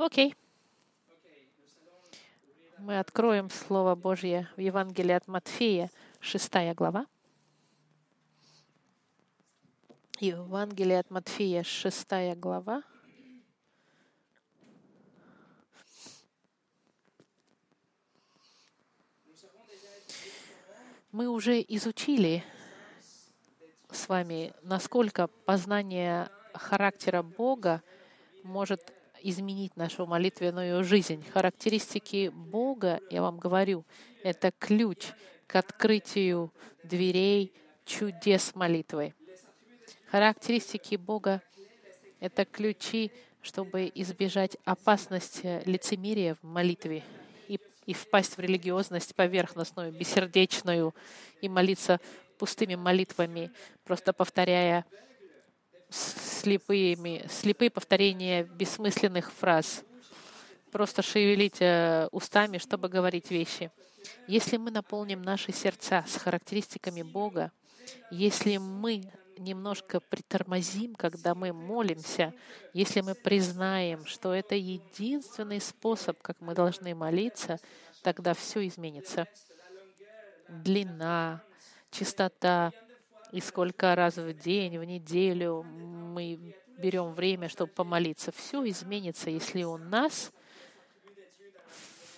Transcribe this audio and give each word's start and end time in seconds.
Окей. 0.00 0.34
Мы 2.78 2.98
откроем 2.98 3.50
Слово 3.50 3.94
Божье 3.94 4.48
в 4.56 4.60
Евангелии 4.60 5.12
от 5.12 5.28
Матфея, 5.28 5.90
6 6.20 6.50
глава. 6.74 7.06
Евангелие 10.18 11.00
от 11.00 11.10
Матфея, 11.10 11.62
6 11.62 12.08
глава. 12.36 12.82
Мы 21.12 21.28
уже 21.28 21.60
изучили 21.68 22.42
с 23.90 24.08
вами, 24.08 24.54
насколько 24.62 25.26
познание 25.26 26.30
характера 26.54 27.20
Бога 27.22 27.82
может 28.42 28.94
изменить 29.22 29.76
нашу 29.76 30.06
молитвенную 30.06 30.82
жизнь. 30.84 31.24
Характеристики 31.32 32.28
Бога, 32.28 33.00
я 33.10 33.22
вам 33.22 33.38
говорю, 33.38 33.84
это 34.22 34.52
ключ 34.58 35.06
к 35.46 35.56
открытию 35.56 36.52
дверей 36.84 37.52
чудес 37.84 38.54
молитвы. 38.54 39.14
Характеристики 40.10 40.96
Бога— 40.96 41.42
это 42.20 42.44
ключи, 42.44 43.12
чтобы 43.42 43.90
избежать 43.94 44.56
опасности 44.64 45.62
лицемерия 45.64 46.36
в 46.42 46.46
молитве 46.46 47.02
и, 47.48 47.58
и 47.86 47.94
впасть 47.94 48.36
в 48.36 48.40
религиозность 48.40 49.14
поверхностную, 49.14 49.92
бессердечную 49.92 50.94
и 51.40 51.48
молиться 51.48 52.00
пустыми 52.38 52.74
молитвами, 52.74 53.50
просто 53.84 54.12
повторяя 54.12 54.84
слепыми, 55.90 57.26
слепые 57.28 57.70
повторения 57.70 58.44
бессмысленных 58.44 59.32
фраз. 59.32 59.84
Просто 60.70 61.02
шевелить 61.02 61.60
э, 61.60 62.08
устами, 62.12 62.58
чтобы 62.58 62.88
говорить 62.88 63.30
вещи. 63.30 63.70
Если 64.26 64.56
мы 64.56 64.70
наполним 64.70 65.22
наши 65.22 65.52
сердца 65.52 66.04
с 66.06 66.16
характеристиками 66.16 67.02
Бога, 67.02 67.50
если 68.10 68.56
мы 68.56 69.10
немножко 69.36 70.00
притормозим, 70.00 70.94
когда 70.94 71.34
мы 71.34 71.52
молимся, 71.52 72.32
если 72.72 73.00
мы 73.00 73.14
признаем, 73.14 74.04
что 74.04 74.32
это 74.34 74.54
единственный 74.54 75.60
способ, 75.60 76.20
как 76.22 76.40
мы 76.40 76.54
должны 76.54 76.94
молиться, 76.94 77.58
тогда 78.02 78.34
все 78.34 78.66
изменится. 78.66 79.26
Длина, 80.48 81.42
чистота, 81.90 82.72
и 83.32 83.40
сколько 83.40 83.94
раз 83.94 84.16
в 84.16 84.32
день, 84.32 84.78
в 84.78 84.84
неделю 84.84 85.62
мы 85.62 86.54
берем 86.78 87.12
время, 87.12 87.48
чтобы 87.48 87.72
помолиться. 87.72 88.32
Все 88.32 88.66
изменится, 88.68 89.30
если 89.30 89.62
у 89.62 89.76
нас 89.76 90.32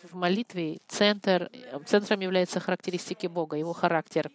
в 0.02 0.14
молитве 0.14 0.78
центр, 0.88 1.50
центром 1.86 2.20
является 2.20 2.60
характеристики 2.60 3.26
Бога, 3.26 3.56
Его 3.56 3.72
характер. 3.72 4.30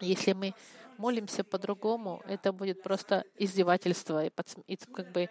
Если 0.00 0.32
мы 0.32 0.54
молимся 0.98 1.44
по-другому, 1.44 2.22
это 2.26 2.52
будет 2.52 2.82
просто 2.82 3.24
издевательство 3.38 4.24
и, 4.24 4.30
и 4.66 4.76
как 4.76 5.12
бы 5.12 5.28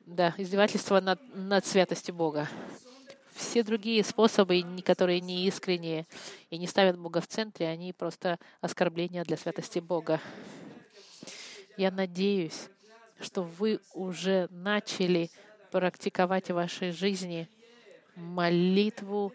да, 0.00 0.34
издевательство 0.36 1.00
над, 1.00 1.20
над 1.34 1.66
святостью 1.66 2.14
Бога. 2.14 2.48
Все 3.42 3.62
другие 3.62 4.04
способы, 4.04 4.62
которые 4.84 5.20
не 5.20 5.46
искренние 5.46 6.06
и 6.48 6.58
не 6.58 6.66
ставят 6.66 6.96
Бога 6.96 7.20
в 7.20 7.26
центре, 7.26 7.68
они 7.68 7.92
просто 7.92 8.38
оскорбления 8.60 9.24
для 9.24 9.36
святости 9.36 9.80
Бога. 9.80 10.20
Я 11.76 11.90
надеюсь, 11.90 12.68
что 13.20 13.42
вы 13.42 13.80
уже 13.94 14.48
начали 14.50 15.28
практиковать 15.70 16.50
в 16.50 16.54
вашей 16.54 16.92
жизни 16.92 17.48
молитву 18.14 19.32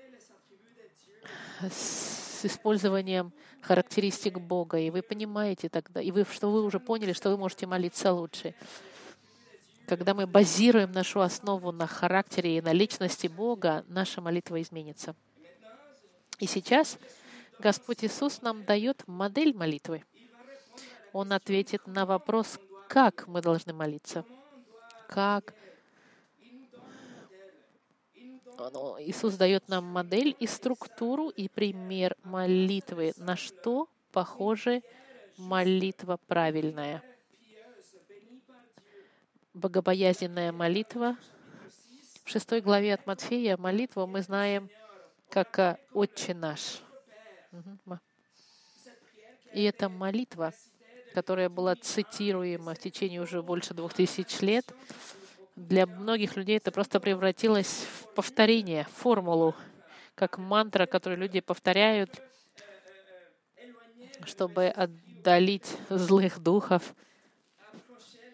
с 1.59 2.45
использованием 2.45 3.33
характеристик 3.61 4.39
Бога, 4.39 4.79
и 4.79 4.89
вы 4.89 5.01
понимаете 5.01 5.67
тогда, 5.67 6.01
и 6.01 6.11
вы, 6.11 6.25
что 6.31 6.49
вы 6.49 6.63
уже 6.63 6.79
поняли, 6.79 7.11
что 7.11 7.29
вы 7.29 7.37
можете 7.37 7.67
молиться 7.67 8.13
лучше. 8.13 8.55
Когда 9.87 10.13
мы 10.13 10.27
базируем 10.27 10.91
нашу 10.91 11.21
основу 11.21 11.71
на 11.71 11.87
характере 11.87 12.57
и 12.57 12.61
на 12.61 12.73
личности 12.73 13.27
Бога, 13.27 13.85
наша 13.87 14.19
молитва 14.19 14.61
изменится. 14.61 15.15
И 16.39 16.45
сейчас 16.45 16.99
Господь 17.57 18.03
Иисус 18.03 18.41
нам 18.41 18.65
дает 18.65 19.07
модель 19.07 19.55
молитвы. 19.55 20.03
Он 21.13 21.31
ответит 21.31 21.87
на 21.87 22.05
вопрос, 22.05 22.59
как 22.89 23.27
мы 23.27 23.41
должны 23.41 23.71
молиться. 23.71 24.25
Как 25.07 25.53
Иисус 28.99 29.35
дает 29.35 29.69
нам 29.69 29.85
модель 29.85 30.35
и 30.37 30.47
структуру 30.47 31.29
и 31.29 31.47
пример 31.47 32.17
молитвы, 32.25 33.13
на 33.15 33.37
что 33.37 33.87
похоже 34.11 34.81
молитва 35.37 36.19
правильная 36.27 37.01
богобоязненная 39.57 40.51
молитва. 40.51 41.17
В 42.23 42.29
шестой 42.29 42.61
главе 42.61 42.93
от 42.93 43.05
Матфея 43.07 43.57
молитву 43.57 44.05
мы 44.05 44.21
знаем 44.21 44.69
как 45.29 45.59
э, 45.59 45.77
«Отче 45.93 46.33
наш». 46.33 46.81
И 49.53 49.63
эта 49.63 49.89
молитва, 49.89 50.53
которая 51.13 51.49
была 51.49 51.75
цитируема 51.75 52.75
в 52.75 52.79
течение 52.79 53.21
уже 53.21 53.41
больше 53.41 53.73
двух 53.73 53.93
тысяч 53.93 54.39
лет, 54.41 54.65
для 55.55 55.87
многих 55.87 56.35
людей 56.35 56.57
это 56.57 56.71
просто 56.71 56.99
превратилось 56.99 57.87
в 58.01 58.13
повторение, 58.13 58.83
в 58.83 58.89
формулу, 58.89 59.55
как 60.13 60.37
мантра, 60.37 60.85
которую 60.85 61.19
люди 61.19 61.39
повторяют, 61.39 62.21
чтобы 64.25 64.67
отдалить 64.67 65.75
злых 65.89 66.39
духов— 66.39 66.93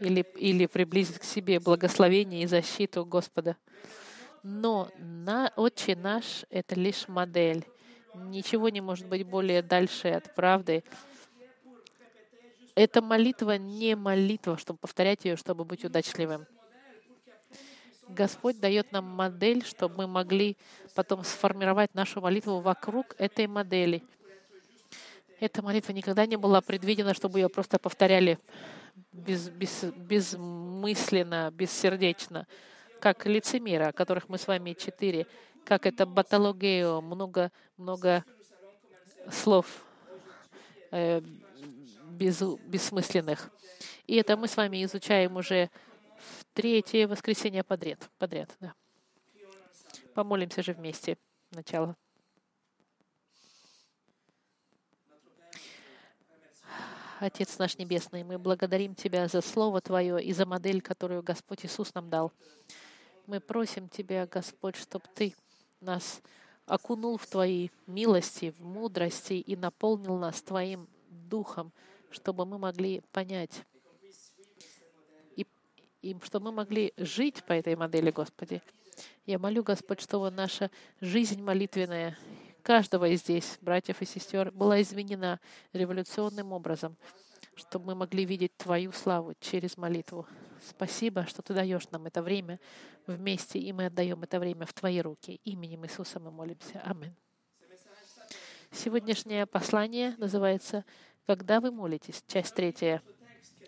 или, 0.04 0.26
или 0.36 0.66
приблизить 0.66 1.20
к 1.20 1.24
себе 1.24 1.60
благословение 1.60 2.44
и 2.44 2.48
защиту 2.48 3.06
Господа. 3.06 3.58
Но 4.44 4.90
на, 4.98 5.52
Отче 5.56 5.96
наш— 5.96 6.46
это 6.50 6.76
лишь 6.76 7.08
модель. 7.08 7.66
Ничего 8.14 8.70
не 8.70 8.82
может 8.82 9.08
быть 9.08 9.26
более 9.26 9.62
дальше 9.62 10.10
от 10.10 10.34
правды. 10.36 10.84
Эта 12.76 13.02
молитва 13.02 13.58
не 13.58 13.96
молитва, 13.96 14.58
чтобы 14.58 14.80
повторять 14.80 15.26
ее, 15.26 15.38
чтобы 15.38 15.64
быть 15.64 15.86
удачливым. 15.86 16.46
Господь 18.10 18.60
дает 18.60 18.92
нам 18.92 19.06
модель, 19.06 19.64
чтобы 19.64 19.96
мы 19.98 20.08
могли 20.08 20.58
потом 20.94 21.24
сформировать 21.24 21.94
нашу 21.94 22.20
молитву 22.22 22.60
вокруг 22.60 23.16
этой 23.18 23.48
модели. 23.48 24.04
Эта 25.40 25.62
молитва 25.62 25.94
никогда 25.94 26.26
не 26.26 26.36
была 26.36 26.62
предвидена, 26.62 27.14
чтобы 27.14 27.40
ее 27.40 27.50
просто 27.50 27.80
повторяли 27.80 28.40
без, 29.12 29.50
без, 29.50 29.84
безмысленно, 29.84 31.52
бессердечно, 31.52 32.48
как 33.00 33.26
лицемера, 33.26 33.92
которых 33.92 34.30
мы 34.30 34.38
с 34.38 34.48
вами 34.48 34.74
четыре, 34.74 35.28
как 35.66 35.86
это 35.86 36.06
баталогео, 36.06 37.02
много, 37.02 37.52
много 37.78 38.24
слов 39.32 39.86
э, 40.92 41.22
без, 42.10 42.42
бессмысленных. 42.42 43.52
И 44.08 44.16
это 44.16 44.38
мы 44.38 44.48
с 44.48 44.58
вами 44.58 44.84
изучаем 44.84 45.38
уже 45.38 45.70
в 46.18 46.46
третье 46.54 47.08
воскресенье 47.08 47.64
подряд. 47.64 48.10
подряд 48.18 48.56
да. 48.60 48.74
Помолимся 50.14 50.62
же 50.62 50.74
вместе. 50.74 51.18
Начало. 51.52 51.96
Отец 57.24 57.58
наш 57.58 57.78
Небесный, 57.78 58.26
мы 58.26 58.38
благодарим 58.38 58.96
Тебя 58.96 59.30
за 59.30 59.40
Слово 59.40 59.80
Твое 59.80 60.22
и 60.22 60.34
за 60.34 60.46
модель, 60.46 60.82
которую 60.82 61.24
Господь 61.24 61.66
Иисус 61.66 61.94
нам 61.94 62.10
дал. 62.10 62.34
Мы 63.28 63.40
просим 63.40 63.88
Тебя, 63.88 64.28
Господь, 64.28 64.76
чтобы 64.76 65.06
Ты 65.16 65.34
нас 65.80 66.22
окунул 66.66 67.18
в 67.18 67.26
Твои 67.26 67.70
милости, 67.88 68.54
в 68.60 68.66
мудрости 68.66 69.36
и 69.36 69.56
наполнил 69.56 70.18
нас 70.18 70.42
Твоим 70.42 70.90
Духом, 71.08 71.72
чтобы 72.12 72.46
мы 72.46 72.58
могли 72.58 73.02
понять 73.14 73.64
и, 75.38 75.48
и 76.02 76.18
чтобы 76.24 76.48
мы 76.48 76.52
могли 76.52 76.92
жить 76.98 77.42
по 77.46 77.54
этой 77.54 77.78
модели, 77.78 78.12
Господи. 78.12 78.62
Я 79.26 79.40
молю, 79.40 79.64
Господь, 79.64 80.02
чтобы 80.02 80.30
наша 80.30 80.70
жизнь 81.00 81.42
молитвенная 81.42 82.18
каждого 82.64 83.10
из 83.10 83.20
здесь, 83.20 83.58
братьев 83.62 84.02
и 84.02 84.06
сестер, 84.06 84.52
была 84.52 84.82
изменена 84.82 85.40
революционным 85.74 86.52
образом, 86.52 86.98
чтобы 87.56 87.88
мы 87.88 87.96
могли 87.96 88.26
видеть 88.26 88.58
Твою 88.58 88.92
славу 88.92 89.34
через 89.40 89.78
молитву. 89.78 90.26
Спасибо, 90.68 91.26
что 91.26 91.42
Ты 91.42 91.54
даешь 91.54 91.90
нам 91.92 92.06
это 92.06 92.24
время 92.24 92.60
вместе, 93.06 93.60
и 93.60 93.72
мы 93.72 93.88
отдаем 93.88 94.24
это 94.24 94.40
время 94.40 94.66
в 94.66 94.74
Твои 94.74 95.02
руки. 95.02 95.40
Именем 95.44 95.86
Иисуса 95.86 96.20
мы 96.20 96.32
молимся. 96.32 96.82
Аминь. 96.86 97.14
Сегодняшнее 98.72 99.46
послание 99.46 100.16
называется 100.18 100.84
«Когда 101.28 101.60
вы 101.60 101.72
молитесь», 101.72 102.24
часть 102.28 102.56
третья. 102.56 103.04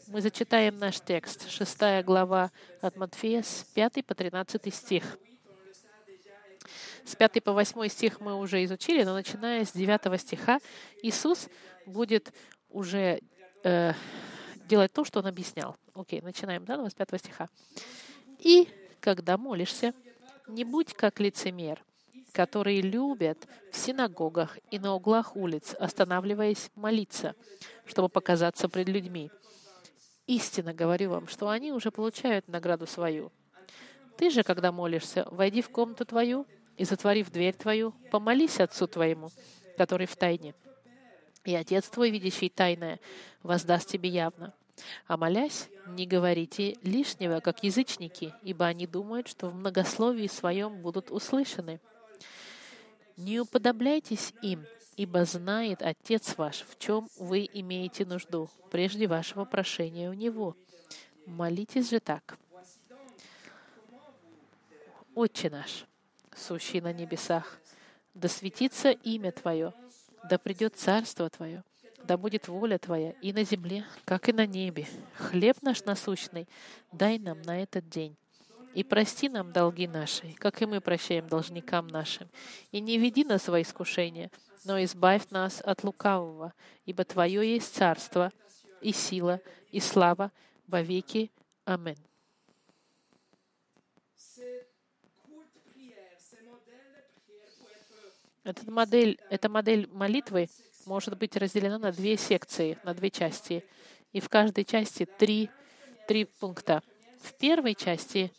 Мы 0.07 0.21
зачитаем 0.21 0.79
наш 0.79 0.99
текст, 0.99 1.49
6 1.49 2.03
глава 2.03 2.51
от 2.81 2.95
Матфея, 2.95 3.43
с 3.43 3.65
5 3.75 4.05
по 4.05 4.15
13 4.15 4.73
стих. 4.73 5.17
С 7.05 7.15
5 7.15 7.43
по 7.43 7.53
8 7.53 7.87
стих 7.87 8.19
мы 8.19 8.35
уже 8.35 8.63
изучили, 8.63 9.03
но 9.03 9.13
начиная 9.13 9.63
с 9.63 9.73
9 9.73 10.19
стиха 10.19 10.59
Иисус 11.03 11.47
будет 11.85 12.33
уже 12.69 13.21
э, 13.63 13.93
делать 14.67 14.91
то, 14.91 15.05
что 15.05 15.19
Он 15.19 15.27
объяснял. 15.27 15.77
Окей, 15.93 16.21
начинаем, 16.21 16.65
да, 16.65 16.89
с 16.89 16.93
5 16.93 17.19
стиха. 17.19 17.47
«И, 18.39 18.67
когда 18.99 19.37
молишься, 19.37 19.93
не 20.47 20.63
будь 20.63 20.93
как 20.93 21.19
лицемер, 21.19 21.83
которые 22.31 22.81
любят 22.81 23.47
в 23.71 23.77
синагогах 23.77 24.57
и 24.69 24.79
на 24.79 24.93
углах 24.93 25.35
улиц, 25.35 25.73
останавливаясь 25.79 26.69
молиться, 26.75 27.33
чтобы 27.85 28.09
показаться 28.09 28.67
пред 28.67 28.89
людьми. 28.89 29.31
Истинно 30.27 30.73
говорю 30.73 31.11
вам, 31.11 31.27
что 31.27 31.49
они 31.49 31.71
уже 31.71 31.91
получают 31.91 32.47
награду 32.47 32.87
свою. 32.87 33.31
Ты 34.17 34.29
же, 34.29 34.43
когда 34.43 34.71
молишься, 34.71 35.27
войди 35.31 35.61
в 35.61 35.69
комнату 35.69 36.03
твою 36.03 36.45
и, 36.77 36.85
затворив 36.85 37.31
дверь 37.31 37.53
твою, 37.53 37.93
помолись 38.11 38.59
Отцу 38.59 38.87
твоему, 38.87 39.31
который 39.77 40.07
в 40.07 40.15
тайне. 40.15 40.53
И 41.43 41.53
Отец 41.55 41.87
твой, 41.89 42.09
видящий 42.09 42.49
тайное, 42.49 42.99
воздаст 43.43 43.89
тебе 43.89 44.09
явно. 44.09 44.53
А 45.07 45.15
молясь, 45.15 45.69
не 45.87 46.05
говорите 46.05 46.77
лишнего, 46.81 47.39
как 47.39 47.63
язычники, 47.63 48.33
ибо 48.41 48.65
они 48.65 48.87
думают, 48.87 49.27
что 49.27 49.49
в 49.49 49.55
многословии 49.55 50.27
своем 50.27 50.81
будут 50.81 51.11
услышаны. 51.11 51.79
Не 53.15 53.39
уподобляйтесь 53.39 54.33
им, 54.41 54.65
ибо 54.97 55.23
знает 55.25 55.81
Отец 55.81 56.35
ваш, 56.37 56.65
в 56.67 56.77
чем 56.77 57.07
вы 57.17 57.49
имеете 57.53 58.05
нужду, 58.05 58.49
прежде 58.71 59.07
вашего 59.07 59.45
прошения 59.45 60.09
у 60.09 60.13
Него. 60.13 60.57
Молитесь 61.25 61.89
же 61.89 61.99
так. 61.99 62.37
Отче 65.13 65.49
наш, 65.49 65.85
сущий 66.35 66.81
на 66.81 66.93
небесах, 66.93 67.59
да 68.13 68.27
светится 68.27 68.91
имя 68.91 69.31
Твое, 69.31 69.73
да 70.29 70.37
придет 70.37 70.75
царство 70.75 71.29
Твое, 71.29 71.63
да 72.03 72.17
будет 72.17 72.47
воля 72.47 72.77
Твоя 72.77 73.11
и 73.21 73.33
на 73.33 73.43
земле, 73.43 73.85
как 74.05 74.29
и 74.29 74.33
на 74.33 74.45
небе. 74.45 74.87
Хлеб 75.17 75.57
наш 75.61 75.83
насущный 75.85 76.47
дай 76.91 77.19
нам 77.19 77.41
на 77.41 77.61
этот 77.61 77.89
день 77.89 78.15
и 78.75 78.83
прости 78.83 79.29
нам 79.29 79.51
долги 79.53 79.87
наши, 79.87 80.33
как 80.33 80.61
и 80.61 80.65
мы 80.65 80.81
прощаем 80.81 81.27
должникам 81.27 81.87
нашим. 81.87 82.27
И 82.71 82.81
не 82.81 82.97
веди 82.97 83.23
нас 83.23 83.47
во 83.47 83.61
искушение, 83.61 84.29
но 84.65 84.83
избавь 84.83 85.29
нас 85.29 85.61
от 85.61 85.83
лукавого, 85.83 86.53
ибо 86.85 87.05
Твое 87.05 87.53
есть 87.53 87.73
царство, 87.73 88.31
и 88.81 88.91
сила, 88.91 89.39
и 89.71 89.79
слава 89.79 90.31
во 90.67 90.81
веки. 90.81 91.31
Аминь. 91.63 91.97
Эта 98.45 98.69
модель, 98.69 99.19
эта 99.31 99.49
модель 99.49 99.89
молитвы 99.91 100.49
может 100.85 101.17
быть 101.17 101.35
разделена 101.35 101.79
на 101.79 101.91
две 101.91 102.15
секции, 102.15 102.77
на 102.83 102.93
две 102.93 103.09
части. 103.09 103.65
И 104.13 104.19
в 104.19 104.29
каждой 104.29 104.65
части 104.65 105.05
три, 105.05 105.49
три 106.07 106.25
пункта. 106.25 106.83
В 107.23 107.33
первой 107.33 107.73
части 107.73 108.31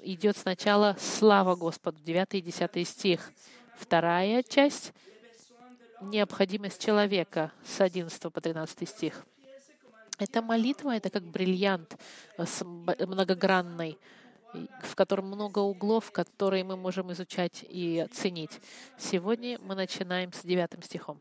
идет 0.00 0.38
сначала 0.38 0.96
слава 0.98 1.56
Господу, 1.56 1.98
9 2.02 2.34
и 2.36 2.40
10 2.40 2.88
стих. 2.88 3.30
Вторая 3.78 4.42
часть— 4.42 4.94
необходимость 6.00 6.82
человека 6.82 7.52
с 7.66 7.82
11 7.82 8.32
по 8.32 8.40
13 8.40 8.88
стих. 8.88 9.26
Эта 10.18 10.40
молитва— 10.40 10.96
это 10.96 11.10
как 11.10 11.22
бриллиант 11.22 11.98
многогранный, 12.38 13.98
в 14.82 14.94
котором 14.94 15.26
много 15.26 15.58
углов, 15.58 16.10
которые 16.12 16.64
мы 16.64 16.76
можем 16.76 17.12
изучать 17.12 17.64
и 17.68 17.98
оценить. 17.98 18.60
Сегодня 18.98 19.58
мы 19.60 19.74
начинаем 19.74 20.32
с 20.32 20.42
9 20.42 20.84
стихом, 20.84 21.20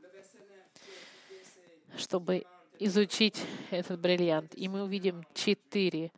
чтобы 1.98 2.46
изучить 2.80 3.42
этот 3.72 4.00
бриллиант. 4.00 4.54
И 4.56 4.68
мы 4.68 4.84
увидим 4.84 5.24
четыре 5.34 6.12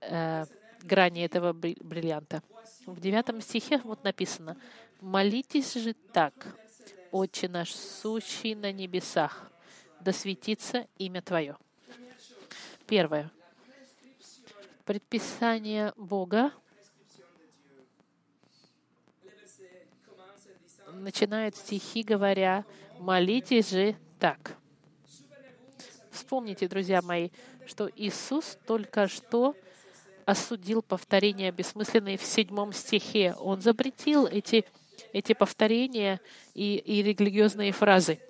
э, 0.00 0.44
грани 0.82 1.24
этого 1.24 1.52
бриллианта. 1.52 2.42
В 2.86 3.00
девятом 3.00 3.40
стихе 3.40 3.80
вот 3.84 4.04
написано, 4.04 4.56
«Молитесь 5.00 5.74
же 5.74 5.94
так, 6.12 6.58
Отче 7.10 7.48
наш, 7.48 7.72
сущий 7.72 8.54
на 8.54 8.72
небесах, 8.72 9.50
да 10.00 10.12
светится 10.12 10.86
имя 10.98 11.22
Твое». 11.22 11.56
Первое. 12.86 13.30
Предписание 14.84 15.94
Бога 15.96 16.52
начинает 20.92 21.56
стихи, 21.56 22.02
говоря, 22.02 22.66
«Молитесь 22.98 23.70
же 23.70 23.96
так». 24.20 24.58
Вспомните, 26.10 26.68
друзья 26.68 27.00
мои, 27.00 27.30
что 27.64 27.90
Иисус 27.96 28.58
только 28.66 29.08
что 29.08 29.56
осудил 30.26 30.82
повторения 30.82 31.50
бессмысленные 31.50 32.18
в 32.18 32.22
седьмом 32.22 32.74
стихе. 32.74 33.34
Он 33.38 33.62
запретил 33.62 34.26
эти, 34.26 34.66
эти 35.14 35.32
повторения 35.32 36.20
и, 36.52 36.76
и 36.76 37.02
религиозные 37.02 37.72
фразы. 37.72 38.20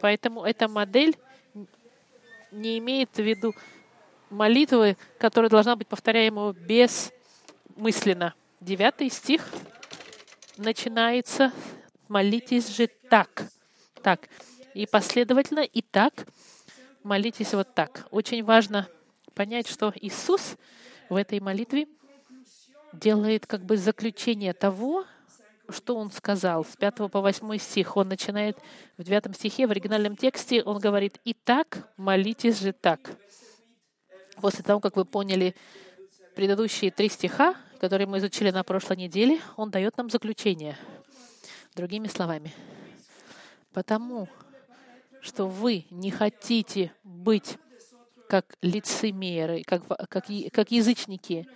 Поэтому 0.00 0.44
эта 0.44 0.68
модель 0.68 1.18
не 2.50 2.78
имеет 2.78 3.10
в 3.14 3.18
виду 3.18 3.54
молитвы, 4.32 4.96
которая 5.18 5.50
должна 5.50 5.76
быть 5.76 5.86
повторяема 5.86 6.52
бессмысленно. 6.52 8.34
Девятый 8.60 9.10
стих 9.10 9.48
начинается 10.56 11.52
«молитесь 12.08 12.74
же 12.74 12.88
так». 13.08 13.44
Так. 14.02 14.28
И 14.74 14.86
последовательно, 14.86 15.60
и 15.60 15.82
так. 15.82 16.26
Молитесь 17.04 17.52
вот 17.52 17.74
так. 17.74 18.06
Очень 18.10 18.42
важно 18.42 18.88
понять, 19.34 19.68
что 19.68 19.92
Иисус 19.96 20.56
в 21.08 21.16
этой 21.16 21.40
молитве 21.40 21.86
делает 22.92 23.46
как 23.46 23.64
бы 23.64 23.76
заключение 23.76 24.54
того, 24.54 25.04
что 25.68 25.96
он 25.96 26.10
сказал 26.10 26.64
с 26.64 26.76
5 26.76 27.10
по 27.10 27.20
8 27.20 27.58
стих. 27.58 27.96
Он 27.96 28.08
начинает 28.08 28.58
в 28.96 29.04
9 29.04 29.34
стихе, 29.36 29.66
в 29.66 29.70
оригинальном 29.70 30.16
тексте, 30.16 30.62
он 30.62 30.78
говорит, 30.78 31.18
«Итак, 31.24 31.88
молитесь 31.96 32.60
же 32.60 32.72
так». 32.72 33.00
После 34.40 34.64
того, 34.64 34.80
как 34.80 34.96
вы 34.96 35.04
поняли 35.04 35.54
предыдущие 36.34 36.90
три 36.90 37.08
стиха, 37.08 37.54
которые 37.80 38.06
мы 38.06 38.18
изучили 38.18 38.50
на 38.50 38.62
прошлой 38.62 38.96
неделе, 38.96 39.40
он 39.56 39.70
дает 39.70 39.96
нам 39.96 40.08
заключение. 40.10 40.76
Другими 41.74 42.06
словами, 42.06 42.52
потому 43.72 44.28
что 45.22 45.46
вы 45.46 45.86
не 45.90 46.10
хотите 46.10 46.92
быть 47.02 47.56
как 48.28 48.56
лицемеры, 48.62 49.62
как, 49.62 49.86
как, 50.08 50.26
как 50.52 50.70
язычники 50.70 51.46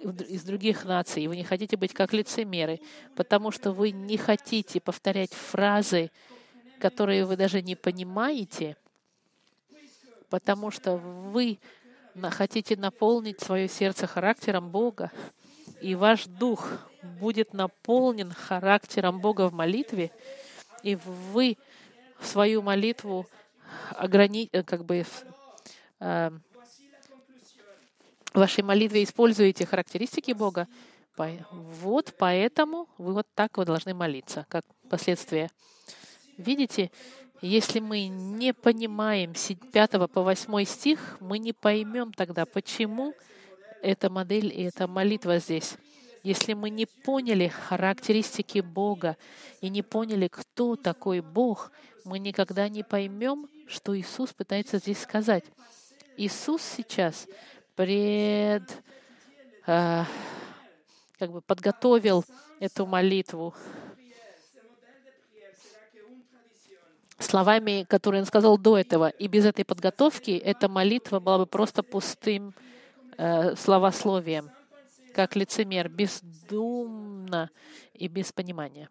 из 0.00 0.42
других 0.42 0.84
наций. 0.84 1.26
Вы 1.26 1.36
не 1.36 1.44
хотите 1.44 1.76
быть 1.76 1.92
как 1.92 2.12
лицемеры, 2.12 2.80
потому 3.14 3.50
что 3.50 3.72
вы 3.72 3.90
не 3.90 4.16
хотите 4.16 4.80
повторять 4.80 5.32
фразы, 5.32 6.10
которые 6.80 7.24
вы 7.24 7.36
даже 7.36 7.62
не 7.62 7.76
понимаете, 7.76 8.76
потому 10.28 10.70
что 10.70 10.96
вы 10.96 11.58
хотите 12.30 12.76
наполнить 12.76 13.40
свое 13.40 13.68
сердце 13.68 14.06
характером 14.06 14.70
Бога, 14.70 15.10
и 15.80 15.94
ваш 15.94 16.26
дух 16.26 16.68
будет 17.20 17.52
наполнен 17.52 18.30
характером 18.32 19.20
Бога 19.20 19.48
в 19.48 19.52
молитве, 19.52 20.10
и 20.82 20.96
вы 20.96 21.56
свою 22.20 22.62
молитву 22.62 23.26
ограни... 23.90 24.48
как 24.66 24.84
бы 24.84 25.04
в 25.98 26.40
вашей 28.34 28.64
молитве 28.64 29.02
используете 29.02 29.66
характеристики 29.66 30.32
Бога, 30.32 30.66
вот 31.16 32.14
поэтому 32.18 32.88
вы 32.96 33.12
вот 33.12 33.26
так 33.34 33.58
вы 33.58 33.64
должны 33.64 33.92
молиться, 33.94 34.46
как 34.48 34.64
последствие. 34.88 35.50
Видите, 36.38 36.90
если 37.42 37.80
мы 37.80 38.06
не 38.06 38.54
понимаем 38.54 39.34
с 39.34 39.52
5 39.52 40.08
по 40.10 40.22
8 40.22 40.64
стих, 40.64 41.16
мы 41.20 41.38
не 41.38 41.52
поймем 41.52 42.12
тогда, 42.12 42.46
почему 42.46 43.14
эта 43.82 44.08
модель 44.08 44.46
и 44.46 44.62
эта 44.62 44.86
молитва 44.86 45.38
здесь. 45.38 45.74
Если 46.22 46.54
мы 46.54 46.70
не 46.70 46.86
поняли 46.86 47.48
характеристики 47.48 48.60
Бога 48.60 49.16
и 49.60 49.68
не 49.68 49.82
поняли, 49.82 50.28
кто 50.28 50.76
такой 50.76 51.20
Бог, 51.20 51.72
мы 52.04 52.20
никогда 52.20 52.68
не 52.68 52.84
поймем, 52.84 53.48
что 53.66 53.98
Иисус 53.98 54.32
пытается 54.32 54.78
здесь 54.78 55.02
сказать. 55.02 55.44
Иисус 56.16 56.62
сейчас 56.62 57.26
пред, 57.74 58.62
э, 59.66 60.04
как 61.18 61.32
бы 61.32 61.40
подготовил 61.40 62.24
эту 62.60 62.86
молитву 62.86 63.52
словами, 67.22 67.84
которые 67.88 68.20
он 68.20 68.26
сказал 68.26 68.58
до 68.58 68.78
этого. 68.78 69.08
И 69.08 69.26
без 69.26 69.44
этой 69.44 69.64
подготовки 69.64 70.30
эта 70.30 70.68
молитва 70.68 71.20
была 71.20 71.38
бы 71.38 71.46
просто 71.46 71.82
пустым 71.82 72.54
э, 73.18 73.54
словословием, 73.56 74.50
как 75.14 75.36
лицемер, 75.36 75.88
бездумно 75.88 77.50
и 77.94 78.08
без 78.08 78.32
понимания. 78.32 78.88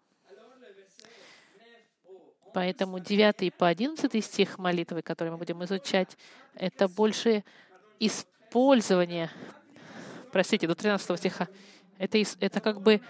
Поэтому 2.52 2.98
9 2.98 3.54
по 3.54 3.66
11 3.66 4.24
стих 4.24 4.58
молитвы, 4.58 5.02
который 5.02 5.30
мы 5.30 5.38
будем 5.38 5.64
изучать, 5.64 6.18
это 6.54 6.86
больше 6.86 7.44
использование, 7.98 9.30
простите, 10.32 10.66
до 10.66 10.74
13 10.74 11.18
стиха, 11.18 11.48
это, 11.98 12.18
это 12.40 12.60
как 12.60 12.82
бы 12.82 13.00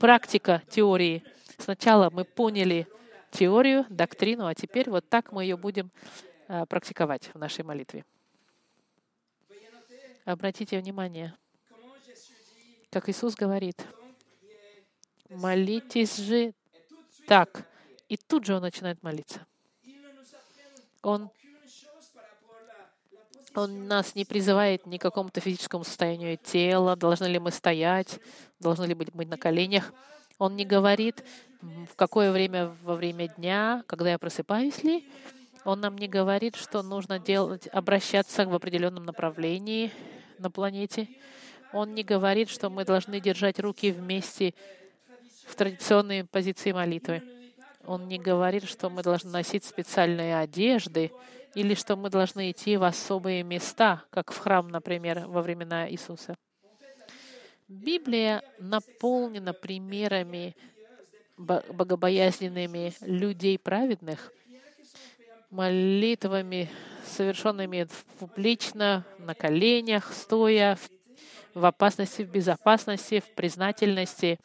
практика 0.00 0.62
теории. 0.68 1.22
Сначала 1.58 2.10
мы 2.10 2.24
поняли 2.24 2.88
теорию, 3.30 3.86
доктрину, 3.88 4.46
а 4.46 4.54
теперь 4.54 4.90
вот 4.90 5.08
так 5.08 5.32
мы 5.32 5.44
ее 5.44 5.56
будем 5.56 5.90
а, 6.48 6.66
практиковать 6.66 7.30
в 7.34 7.38
нашей 7.38 7.64
молитве. 7.64 8.04
Обратите 10.24 10.78
внимание, 10.78 11.34
как 12.90 13.08
Иисус 13.08 13.34
говорит, 13.34 13.86
молитесь 15.28 16.16
же 16.16 16.52
так. 17.26 17.66
И 18.08 18.16
тут 18.16 18.46
же 18.46 18.54
он 18.54 18.62
начинает 18.62 19.02
молиться. 19.02 19.46
Он, 21.02 21.30
он 23.54 23.86
нас 23.86 24.14
не 24.14 24.24
призывает 24.24 24.86
ни 24.86 24.98
к 24.98 25.02
какому-то 25.02 25.40
физическому 25.40 25.84
состоянию 25.84 26.36
тела, 26.38 26.96
должны 26.96 27.26
ли 27.26 27.38
мы 27.38 27.50
стоять, 27.50 28.18
должны 28.58 28.84
ли 28.86 28.94
быть 28.94 29.14
на 29.14 29.36
коленях. 29.36 29.92
Он 30.38 30.56
не 30.56 30.64
говорит, 30.64 31.24
в 31.60 31.96
какое 31.96 32.30
время 32.30 32.74
во 32.82 32.94
время 32.94 33.28
дня, 33.28 33.82
когда 33.86 34.10
я 34.10 34.18
просыпаюсь 34.18 34.84
ли. 34.84 35.04
Он 35.64 35.80
нам 35.80 35.98
не 35.98 36.06
говорит, 36.06 36.54
что 36.56 36.82
нужно 36.82 37.18
делать, 37.18 37.68
обращаться 37.72 38.46
в 38.46 38.54
определенном 38.54 39.04
направлении 39.04 39.90
на 40.38 40.50
планете. 40.50 41.08
Он 41.72 41.94
не 41.94 42.04
говорит, 42.04 42.48
что 42.48 42.70
мы 42.70 42.84
должны 42.84 43.20
держать 43.20 43.58
руки 43.58 43.90
вместе 43.90 44.54
в 45.46 45.54
традиционной 45.56 46.24
позиции 46.24 46.72
молитвы. 46.72 47.22
Он 47.84 48.06
не 48.06 48.18
говорит, 48.18 48.64
что 48.64 48.88
мы 48.88 49.02
должны 49.02 49.30
носить 49.30 49.64
специальные 49.64 50.38
одежды 50.38 51.10
или 51.54 51.74
что 51.74 51.96
мы 51.96 52.10
должны 52.10 52.50
идти 52.50 52.76
в 52.76 52.84
особые 52.84 53.42
места, 53.42 54.04
как 54.10 54.30
в 54.30 54.38
храм, 54.38 54.68
например, 54.68 55.26
во 55.26 55.42
времена 55.42 55.90
Иисуса. 55.90 56.36
Библия 57.68 58.42
наполнена 58.58 59.52
примерами 59.52 60.56
богобоязненными 61.36 62.94
людей 63.02 63.58
праведных, 63.58 64.32
молитвами, 65.50 66.70
совершенными 67.04 67.86
публично, 68.18 69.04
на 69.18 69.34
коленях, 69.34 70.14
стоя, 70.14 70.78
в 71.52 71.66
опасности, 71.66 72.22
в 72.22 72.30
безопасности, 72.30 73.20
в 73.20 73.34
признательности, 73.34 74.40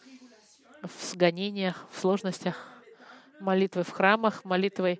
в 0.82 1.04
сгонениях, 1.04 1.88
в 1.92 2.00
сложностях, 2.02 2.68
молитвы 3.40 3.84
в 3.84 3.90
храмах, 3.90 4.44
молитвы 4.44 5.00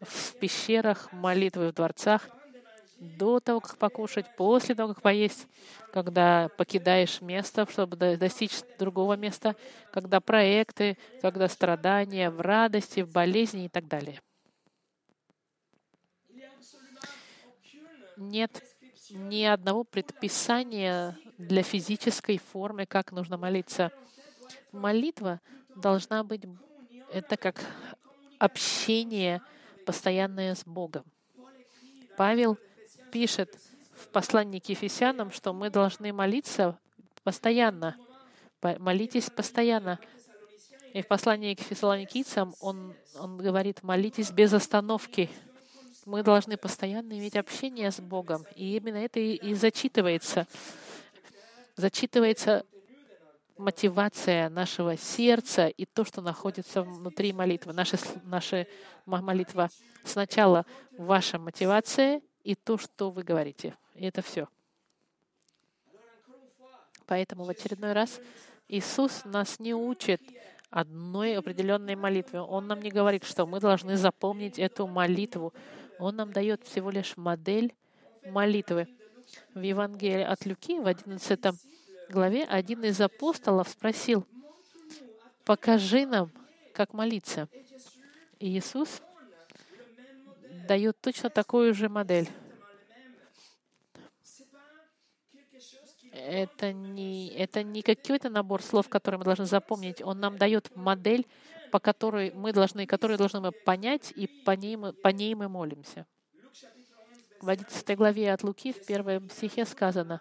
в 0.00 0.34
пещерах, 0.36 1.12
молитвы 1.12 1.68
в 1.68 1.74
дворцах— 1.74 2.30
до 3.00 3.40
того, 3.40 3.60
как 3.60 3.78
покушать, 3.78 4.26
после 4.36 4.74
того, 4.74 4.92
как 4.94 5.02
поесть, 5.02 5.46
когда 5.90 6.50
покидаешь 6.56 7.22
место, 7.22 7.66
чтобы 7.68 7.96
достичь 7.96 8.60
другого 8.78 9.16
места, 9.16 9.56
когда 9.90 10.20
проекты, 10.20 10.98
когда 11.22 11.48
страдания, 11.48 12.30
в 12.30 12.40
радости, 12.42 13.00
в 13.00 13.10
болезни 13.10 13.64
и 13.64 13.68
так 13.68 13.88
далее. 13.88 14.20
Нет 18.16 18.62
ни 19.08 19.44
одного 19.44 19.82
предписания 19.82 21.18
для 21.38 21.62
физической 21.62 22.38
формы, 22.38 22.84
как 22.84 23.12
нужно 23.12 23.38
молиться. 23.38 23.90
Молитва 24.72 25.40
должна 25.74 26.22
быть, 26.22 26.42
это 27.12 27.38
как 27.38 27.64
общение 28.38 29.40
постоянное 29.86 30.54
с 30.54 30.64
Богом. 30.64 31.04
Павел— 32.16 32.58
пишет 33.10 33.58
в 33.94 34.08
послании 34.08 34.58
к 34.58 34.68
Ефесянам, 34.68 35.30
что 35.30 35.52
мы 35.52 35.70
должны 35.70 36.12
молиться 36.12 36.78
постоянно. 37.22 37.96
Молитесь 38.78 39.30
постоянно. 39.30 39.98
И 40.94 41.02
в 41.02 41.06
послании 41.06 41.54
к 41.54 41.60
фессалоникийцам 41.60 42.54
он, 42.60 42.94
он 43.18 43.38
говорит, 43.38 43.82
молитесь 43.82 44.30
без 44.30 44.52
остановки. 44.52 45.30
Мы 46.04 46.22
должны 46.22 46.56
постоянно 46.56 47.12
иметь 47.12 47.36
общение 47.36 47.90
с 47.90 48.00
Богом. 48.00 48.44
И 48.56 48.76
именно 48.76 48.96
это 48.96 49.20
и, 49.20 49.34
и 49.34 49.54
зачитывается. 49.54 50.46
Зачитывается 51.76 52.64
мотивация 53.56 54.48
нашего 54.48 54.96
сердца 54.96 55.68
и 55.68 55.84
то, 55.84 56.04
что 56.04 56.22
находится 56.22 56.82
внутри 56.82 57.32
молитвы. 57.32 57.72
Наша, 57.72 57.98
наша 58.24 58.66
молитва 59.06 59.68
сначала 60.02 60.66
ваша 60.96 61.38
мотивация 61.38 62.22
и 62.44 62.54
то, 62.54 62.78
что 62.78 63.10
вы 63.10 63.22
говорите. 63.22 63.76
И 63.94 64.06
это 64.06 64.22
все. 64.22 64.48
Поэтому 67.06 67.44
в 67.44 67.50
очередной 67.50 67.92
раз 67.92 68.20
Иисус 68.68 69.24
нас 69.24 69.58
не 69.58 69.74
учит 69.74 70.22
одной 70.70 71.36
определенной 71.36 71.96
молитве. 71.96 72.40
Он 72.40 72.66
нам 72.68 72.80
не 72.80 72.90
говорит, 72.90 73.24
что 73.24 73.46
мы 73.46 73.58
должны 73.58 73.96
запомнить 73.96 74.58
эту 74.58 74.86
молитву. 74.86 75.52
Он 75.98 76.16
нам 76.16 76.32
дает 76.32 76.62
всего 76.64 76.90
лишь 76.90 77.16
модель 77.16 77.74
молитвы. 78.26 78.86
В 79.54 79.60
Евангелии 79.60 80.22
от 80.22 80.46
Люки 80.46 80.78
в 80.78 80.86
11 80.86 81.40
главе 82.08 82.44
один 82.44 82.84
из 82.84 83.00
апостолов 83.00 83.68
спросил, 83.68 84.26
«Покажи 85.44 86.06
нам, 86.06 86.30
как 86.72 86.92
молиться». 86.92 87.48
И 88.38 88.56
Иисус 88.56 89.02
дает 90.66 91.00
точно 91.00 91.30
такую 91.30 91.74
же 91.74 91.88
модель. 91.88 92.28
Это 96.12 96.72
не, 96.72 97.28
это 97.28 97.62
не 97.62 97.82
какой-то 97.82 98.30
набор 98.30 98.62
слов, 98.62 98.88
которые 98.88 99.18
мы 99.18 99.24
должны 99.24 99.46
запомнить. 99.46 100.02
Он 100.02 100.18
нам 100.18 100.36
дает 100.38 100.74
модель, 100.76 101.26
по 101.70 101.78
которой 101.78 102.32
мы 102.32 102.52
должны, 102.52 102.86
которую 102.86 103.16
должны 103.16 103.40
мы 103.40 103.52
понять, 103.52 104.12
и 104.16 104.26
по 104.26 104.52
ней 104.52 104.76
мы, 104.76 104.92
по 104.92 105.08
ней 105.08 105.34
мы 105.34 105.48
молимся. 105.48 106.06
В 107.40 107.48
11 107.48 107.96
главе 107.96 108.32
от 108.32 108.42
Луки 108.42 108.72
в 108.72 108.84
первом 108.84 109.30
стихе 109.30 109.64
сказано, 109.64 110.20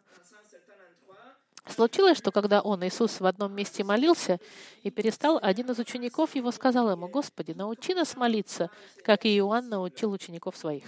Случилось, 1.69 2.17
что 2.17 2.31
когда 2.31 2.61
он, 2.61 2.83
Иисус, 2.85 3.19
в 3.19 3.25
одном 3.25 3.53
месте 3.53 3.83
молился 3.83 4.39
и 4.81 4.89
перестал, 4.89 5.39
один 5.41 5.69
из 5.69 5.77
учеников 5.77 6.33
его 6.35 6.51
сказал 6.51 6.89
ему, 6.89 7.07
«Господи, 7.07 7.51
научи 7.51 7.93
нас 7.93 8.15
молиться, 8.15 8.71
как 9.03 9.25
и 9.25 9.37
Иоанн 9.37 9.69
научил 9.69 10.11
учеников 10.11 10.57
своих». 10.57 10.85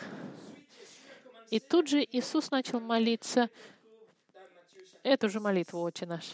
И 1.51 1.59
тут 1.59 1.88
же 1.88 2.03
Иисус 2.03 2.50
начал 2.50 2.79
молиться 2.79 3.50
эту 5.03 5.29
же 5.29 5.39
молитву 5.39 5.81
«Отче 5.81 6.05
наш». 6.05 6.31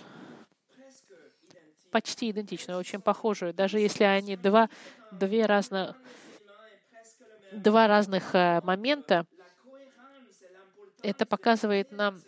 Почти 1.91 2.31
идентичную, 2.31 2.79
очень 2.79 3.01
похожую, 3.01 3.53
даже 3.53 3.79
если 3.79 4.03
они 4.03 4.35
два, 4.37 4.69
две 5.11 5.45
разных, 5.45 5.95
два 7.51 7.87
разных 7.87 8.35
э, 8.35 8.61
момента, 8.61 9.25
это 11.01 11.25
показывает 11.25 11.91
нам 11.91 12.21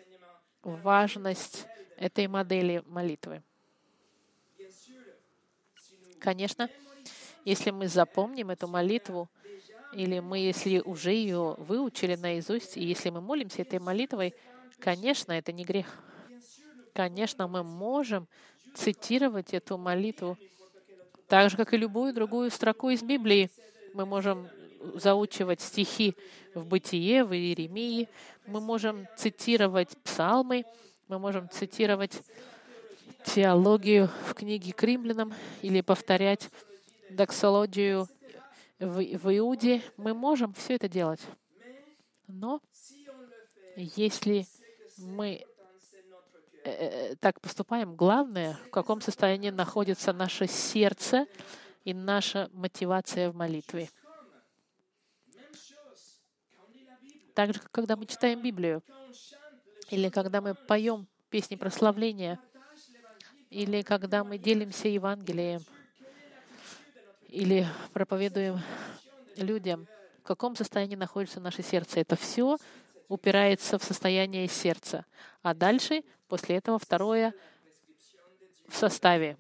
важность 0.64 1.68
этой 2.00 2.28
модели 2.28 2.82
молитвы. 2.88 3.44
Конечно, 6.20 6.70
если 7.46 7.72
мы 7.72 7.88
запомним 7.88 8.50
эту 8.50 8.68
молитву, 8.68 9.30
или 9.94 10.20
мы, 10.20 10.40
если 10.40 10.80
уже 10.80 11.12
ее 11.12 11.56
выучили 11.58 12.16
наизусть, 12.16 12.78
и 12.78 12.84
если 12.84 13.10
мы 13.10 13.22
молимся 13.22 13.64
этой 13.64 13.80
молитвой, 13.80 14.34
конечно, 14.80 15.32
это 15.34 15.52
не 15.52 15.64
грех. 15.64 15.88
Конечно, 16.94 17.48
мы 17.48 17.64
можем 17.64 18.28
цитировать 18.76 19.54
эту 19.54 19.78
молитву 19.78 20.38
так 21.28 21.50
же, 21.50 21.58
как 21.58 21.74
и 21.74 21.78
любую 21.78 22.14
другую 22.14 22.50
строку 22.50 22.90
из 22.90 23.04
Библии. 23.04 23.50
Мы 23.94 24.06
можем 24.06 24.48
заучивать 24.96 25.62
стихи 25.62 26.16
в 26.54 26.66
Бытие, 26.66 27.24
в 27.24 27.34
Иеремии. 27.34 28.08
Мы 28.48 28.62
можем 28.62 29.08
цитировать 29.18 29.98
псалмы, 30.04 30.66
мы 31.10 31.18
можем 31.18 31.50
цитировать 31.50 32.22
теологию 33.26 34.10
в 34.28 34.36
книге 34.36 34.72
к 34.72 34.84
римлянам 34.84 35.34
или 35.64 35.82
повторять 35.82 36.50
доксологию 37.10 38.08
в, 38.80 39.18
в 39.18 39.38
Иуде. 39.38 39.82
Мы 39.98 40.14
можем 40.14 40.54
все 40.54 40.76
это 40.76 40.88
делать. 40.88 41.22
Но 42.28 42.62
если 43.76 44.46
мы 44.98 45.44
э, 46.64 46.70
э, 46.70 47.16
так 47.16 47.42
поступаем, 47.42 47.96
главное, 47.96 48.60
в 48.68 48.70
каком 48.70 49.02
состоянии 49.02 49.50
находится 49.50 50.14
наше 50.14 50.46
сердце 50.46 51.26
и 51.86 51.94
наша 51.96 52.52
мотивация 52.54 53.32
в 53.32 53.36
молитве. 53.36 53.90
Так 57.34 57.54
же, 57.54 57.60
как 57.60 57.72
когда 57.72 57.96
мы 57.96 58.06
читаем 58.06 58.44
Библию, 58.44 58.84
или 59.90 60.10
когда 60.10 60.42
мы 60.42 60.54
поем 60.56 61.08
песни 61.30 61.56
прославления, 61.56 62.40
или 63.50 63.82
когда 63.82 64.24
мы 64.24 64.38
делимся 64.38 64.88
Евангелием, 64.88 65.62
или 67.28 67.68
проповедуем 67.94 68.60
людям, 69.36 69.88
в 70.20 70.24
каком 70.24 70.56
состоянии 70.56 70.96
находится 70.96 71.40
наше 71.40 71.64
сердце. 71.64 72.00
Это 72.00 72.16
все 72.16 72.58
упирается 73.08 73.78
в 73.78 73.84
состояние 73.84 74.48
сердца. 74.48 75.06
А 75.42 75.54
дальше, 75.54 76.04
после 76.28 76.58
этого, 76.58 76.78
второе 76.78 77.34
в 78.68 78.76
составе, 78.76 79.38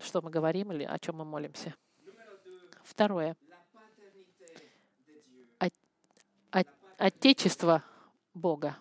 что 0.00 0.20
мы 0.22 0.30
говорим 0.30 0.72
или 0.72 0.84
о 0.84 0.98
чем 0.98 1.16
мы 1.16 1.24
молимся. 1.24 1.74
Второе. 2.82 3.36
Отечество 6.96 7.84
Бога. 8.34 8.76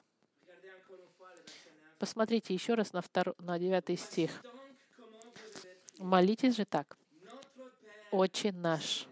Посмотрите 1.99 2.53
еще 2.53 2.75
раз 2.75 2.93
на, 2.93 3.01
втор... 3.01 3.35
на 3.39 3.57
9 3.57 3.99
стих. 3.99 4.43
Молитесь 5.97 6.55
же 6.55 6.65
так. 6.65 6.97
«Отче 8.11 8.51
наш, 8.53 9.05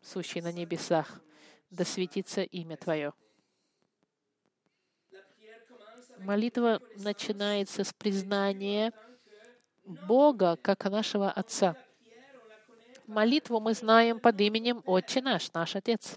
сущий 0.00 0.40
на 0.40 0.52
небесах, 0.52 1.20
да 1.70 1.84
светится 1.84 2.42
имя 2.42 2.76
Твое». 2.76 3.12
Молитва 6.18 6.80
начинается 6.98 7.82
с 7.82 7.92
признания 7.92 8.92
Бога 9.84 10.56
как 10.62 10.84
нашего 10.84 11.30
Отца. 11.30 11.76
Молитву 13.08 13.58
мы 13.58 13.74
знаем 13.74 14.20
под 14.20 14.40
именем 14.40 14.82
Отче 14.86 15.20
наш, 15.20 15.52
наш 15.52 15.74
Отец. 15.74 16.16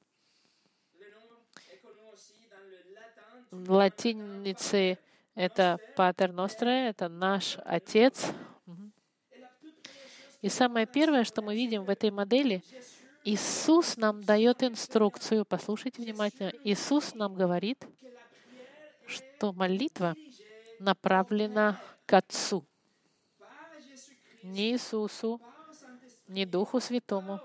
В 3.50 3.72
латинице 3.72 5.00
это 5.36 5.80
Патер 5.96 6.32
Ностре, 6.32 6.88
это 6.88 7.10
наш 7.10 7.58
Отец. 7.65 8.32
И 10.42 10.50
самое 10.50 10.86
первое, 10.86 11.24
что 11.24 11.42
мы 11.42 11.56
видим 11.56 11.84
в 11.84 11.89
этой 11.89 12.12
модели, 12.12 12.63
Иисус 13.24 13.98
нам 13.98 14.24
дает 14.24 14.63
инструкцию. 14.63 15.46
Послушайте 15.46 16.01
внимательно. 16.01 16.54
Иисус 16.63 17.15
нам 17.15 17.34
говорит, 17.34 17.86
что 19.08 19.51
молитва 19.51 20.15
направлена 20.80 21.82
к 22.06 22.13
Отцу. 22.13 22.63
Не 24.44 24.74
Иисусу, 24.74 25.42
не 26.27 26.46
Духу 26.46 26.80
Святому, 26.80 27.39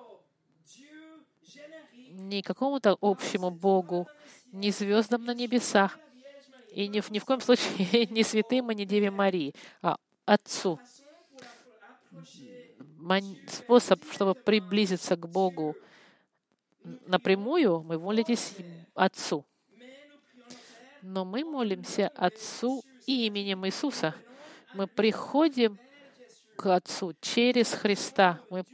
не 2.11 2.43
какому-то 2.43 2.99
общему 3.01 3.51
Богу, 3.51 4.07
не 4.53 4.71
звездам 4.71 5.25
на 5.25 5.33
небесах, 5.33 5.99
и 6.73 6.89
ни, 6.89 7.03
ни 7.13 7.19
в 7.19 7.25
коем 7.25 7.41
случае 7.41 8.07
не 8.11 8.23
святым 8.23 8.71
и 8.71 8.75
не 8.75 8.87
Деве 8.87 9.11
Марии, 9.11 9.55
а 9.83 9.97
Отцу. 10.25 10.79
Способ, 13.49 14.03
чтобы 14.13 14.35
приблизиться 14.35 15.17
к 15.17 15.29
Богу 15.29 15.77
напрямую, 17.07 17.83
мы 17.83 17.99
молитесь 17.99 18.55
Отцу. 18.95 19.45
Но 21.03 21.25
мы 21.25 21.45
молимся 21.45 22.09
Отцу 22.09 22.83
именем 23.07 23.67
Иисуса. 23.67 24.15
Мы 24.75 24.87
приходим 24.87 25.79
к 26.57 26.67
Отцу 26.75 27.15
через 27.21 27.73
Христа. 27.73 28.41
Мы 28.51 28.65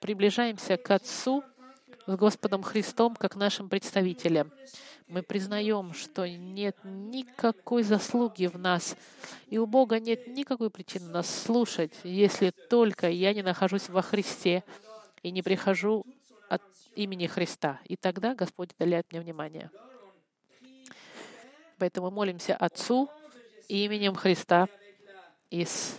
приближаемся 0.00 0.76
к 0.76 0.90
Отцу 0.90 1.42
с 2.06 2.16
Господом 2.16 2.62
Христом 2.62 3.16
как 3.16 3.36
нашим 3.36 3.68
представителем. 3.68 4.52
Мы 5.06 5.22
признаем, 5.22 5.92
что 5.92 6.26
нет 6.26 6.76
никакой 6.82 7.82
заслуги 7.82 8.46
в 8.46 8.58
нас, 8.58 8.96
и 9.48 9.58
у 9.58 9.66
Бога 9.66 10.00
нет 10.00 10.26
никакой 10.28 10.70
причины 10.70 11.08
нас 11.08 11.28
слушать, 11.28 11.92
если 12.04 12.50
только 12.70 13.10
я 13.10 13.34
не 13.34 13.42
нахожусь 13.42 13.88
во 13.88 14.02
Христе 14.02 14.64
и 15.22 15.30
не 15.30 15.42
прихожу 15.42 16.06
от 16.48 16.62
имени 16.94 17.26
Христа. 17.26 17.80
И 17.84 17.96
тогда 17.96 18.34
Господь 18.34 18.70
уделяет 18.78 19.10
мне 19.10 19.20
внимание. 19.20 19.70
Поэтому 21.78 22.10
молимся 22.10 22.56
Отцу 22.56 23.10
именем 23.68 24.14
Христа 24.14 24.68
и 25.50 25.64
с, 25.64 25.98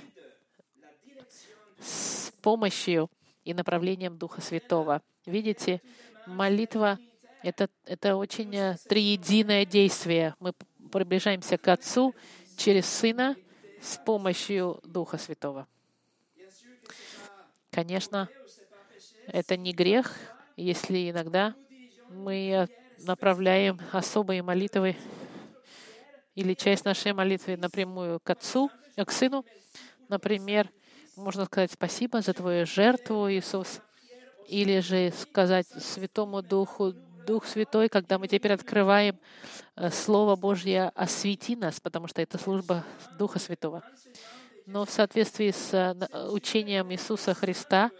с 1.79 2.31
помощью 2.41 3.09
и 3.45 3.53
направлением 3.53 4.17
Духа 4.17 4.41
Святого. 4.41 5.01
Видите, 5.25 5.81
молитва— 6.25 6.99
это, 7.43 7.69
это 7.85 8.15
очень 8.15 8.53
э, 8.55 8.75
триединое 8.89 9.65
действие. 9.65 10.35
Мы 10.39 10.51
приближаемся 10.91 11.57
к 11.57 11.67
Отцу 11.67 12.13
через 12.57 12.85
Сына 12.87 13.35
с 13.81 13.97
помощью 14.03 14.81
Духа 14.83 15.17
Святого. 15.17 15.67
Конечно, 17.69 18.27
это 19.27 19.57
не 19.57 19.73
грех, 19.73 20.15
если 20.57 21.11
иногда 21.11 21.53
мы 22.09 22.67
направляем 22.99 23.79
особые 23.91 24.41
молитвы 24.41 24.95
или 26.33 26.53
часть 26.53 26.85
нашей 26.85 27.13
молитвы 27.13 27.57
напрямую 27.57 28.19
к 28.19 28.29
Отцу, 28.29 28.71
к 28.95 29.11
Сыну. 29.11 29.45
Например, 30.07 30.69
можно 31.15 31.45
сказать 31.45 31.71
спасибо 31.71 32.21
за 32.21 32.33
Твою 32.33 32.65
жертву, 32.65 33.29
Иисус, 33.31 33.81
или 34.47 34.79
же 34.79 35.11
сказать 35.11 35.67
Святому 35.67 36.41
Духу, 36.41 36.93
Дух 37.25 37.45
Святой, 37.45 37.89
когда 37.89 38.19
мы 38.19 38.27
теперь 38.27 38.53
открываем 38.53 39.19
э, 39.75 39.89
Слово 39.89 40.35
Божье, 40.35 40.91
освети 40.95 41.55
нас, 41.55 41.79
потому 41.79 42.07
что 42.07 42.21
это 42.21 42.37
служба 42.37 42.85
Духа 43.17 43.39
Святого. 43.39 43.83
Но 44.67 44.85
в 44.85 44.91
соответствии 44.91 45.51
с 45.51 45.73
э, 45.73 46.29
учением 46.29 46.91
Иисуса 46.91 47.33
Христа, 47.33 47.91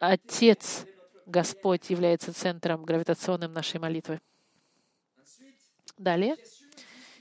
Отец 0.00 0.86
Господь 1.26 1.90
является 1.90 2.32
центром 2.32 2.84
гравитационным 2.84 3.52
нашей 3.52 3.80
молитвы. 3.80 4.20
Далее. 5.98 6.36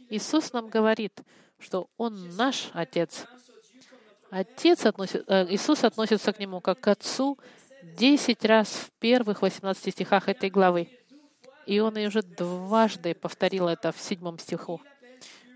Иисус 0.10 0.54
нам 0.54 0.70
говорит, 0.70 1.20
что 1.60 1.90
Он 1.98 2.36
наш 2.38 2.70
Отец. 2.74 3.26
Отец 4.30 4.86
относит, 4.86 5.24
э, 5.28 5.48
Иисус 5.50 5.84
относится 5.84 6.34
к 6.34 6.40
Нему 6.40 6.62
как 6.62 6.80
к 6.80 6.88
Отцу 6.88 7.38
десять 7.82 8.44
раз 8.46 8.68
в 8.68 8.92
первых 9.00 9.42
18 9.42 9.92
стихах 9.92 10.28
этой 10.28 10.50
главы. 10.50 10.90
И 11.66 11.80
Он 11.80 11.98
уже 11.98 12.22
дважды 12.22 13.14
повторил 13.16 13.68
это 13.68 13.92
в 13.92 14.00
седьмом 14.00 14.40
стиху. 14.40 14.82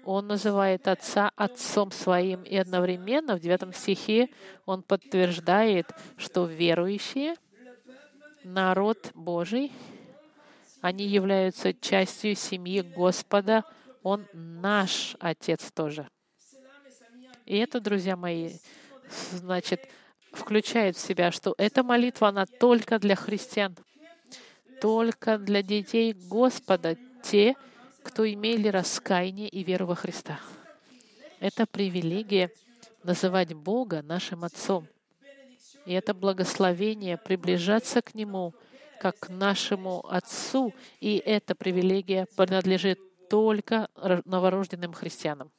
Он 0.05 0.27
называет 0.27 0.87
Отца 0.87 1.31
Отцом 1.35 1.91
Своим, 1.91 2.43
и 2.43 2.55
одновременно 2.55 3.35
в 3.35 3.39
девятом 3.39 3.73
стихе 3.73 4.29
Он 4.65 4.81
подтверждает, 4.83 5.91
что 6.17 6.45
верующие, 6.45 7.35
народ 8.43 9.11
Божий, 9.13 9.71
они 10.81 11.05
являются 11.05 11.73
частью 11.73 12.35
семьи 12.35 12.81
Господа— 12.81 13.63
он 14.03 14.27
наш 14.33 15.15
Отец 15.19 15.71
тоже. 15.71 16.09
И 17.51 17.57
это, 17.57 17.81
друзья 17.81 18.15
мои, 18.15 18.51
значит, 19.33 19.85
включает 20.31 20.95
в 20.95 21.01
себя, 21.01 21.33
что 21.33 21.53
эта 21.57 21.83
молитва, 21.83 22.29
она 22.29 22.45
только 22.45 22.97
для 22.97 23.17
христиан, 23.17 23.75
только 24.79 25.37
для 25.37 25.61
детей 25.61 26.13
Господа, 26.13 26.95
те, 27.21 27.55
кто 28.03 28.25
имели 28.25 28.69
раскаяние 28.69 29.49
и 29.49 29.65
веру 29.65 29.87
во 29.87 29.95
Христа. 29.95 30.39
Это 31.41 31.65
привилегия 31.65 32.51
называть 33.03 33.53
Бога 33.53 34.01
нашим 34.01 34.45
Отцом. 34.45 34.87
И 35.85 35.91
это 35.91 36.13
благословение 36.13 37.17
приближаться 37.17 38.01
к 38.01 38.15
Нему, 38.15 38.53
как 39.01 39.19
к 39.19 39.27
нашему 39.27 40.07
Отцу. 40.07 40.73
И 41.01 41.17
эта 41.17 41.53
привилегия 41.53 42.27
принадлежит 42.37 42.97
только 43.29 43.89
новорожденным 44.23 44.93
христианам. 44.93 45.51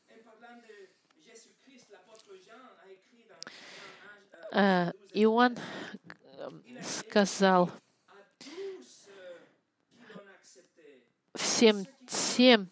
Иоанн 4.52 5.56
сказал 6.82 7.70
всем 11.34 11.86
тем, 12.06 12.70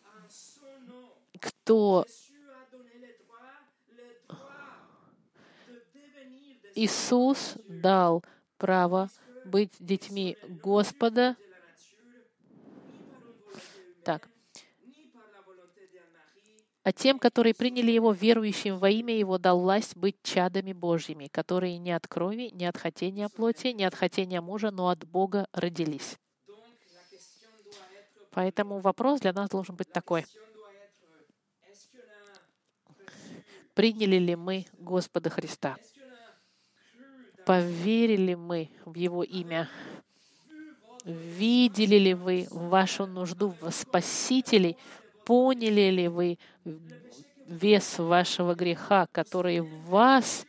кто 1.40 2.04
Иисус 6.74 7.54
дал 7.66 8.22
право 8.58 9.08
быть 9.46 9.72
детьми 9.78 10.36
Господа. 10.42 11.36
Так, 14.04 14.28
а 16.90 16.92
тем, 16.92 17.20
которые 17.20 17.55
приняли 17.55 17.92
Его 17.92 18.11
верующим 18.11 18.76
во 18.76 18.90
имя 18.90 19.16
Его, 19.16 19.38
дал 19.38 19.61
власть 19.61 19.96
быть 19.96 20.16
чадами 20.24 20.72
Божьими, 20.72 21.29
которые 21.29 21.79
не 21.79 21.92
от 21.92 22.09
крови, 22.09 22.50
не 22.53 22.66
от 22.66 22.76
хотения 22.76 23.29
плоти, 23.29 23.68
не 23.68 23.85
от 23.85 23.94
хотения 23.94 24.40
мужа, 24.40 24.72
но 24.72 24.88
от 24.88 25.05
Бога 25.05 25.46
родились. 25.53 26.16
Поэтому 28.33 28.81
вопрос 28.81 29.20
для 29.20 29.33
нас 29.33 29.48
должен 29.50 29.76
быть 29.76 29.92
такой. 29.92 30.26
Приняли 33.74 34.16
ли 34.16 34.35
мы 34.35 34.66
Господа 34.72 35.31
Христа? 35.31 35.76
Поверили 37.46 38.35
мы 38.35 38.68
в 38.85 38.96
Его 38.96 39.22
имя? 39.22 39.70
Видели 41.05 41.98
ли 41.98 42.14
вы 42.14 42.48
вашу 42.50 43.07
нужду 43.07 43.55
в 43.61 43.70
Спасителе? 43.70 44.76
Поняли 45.24 45.90
ли 45.90 46.09
вы 46.09 46.37
вес 47.46 47.99
вашего 47.99 48.55
греха, 48.55 49.07
который 49.12 49.61
вас 49.61 50.46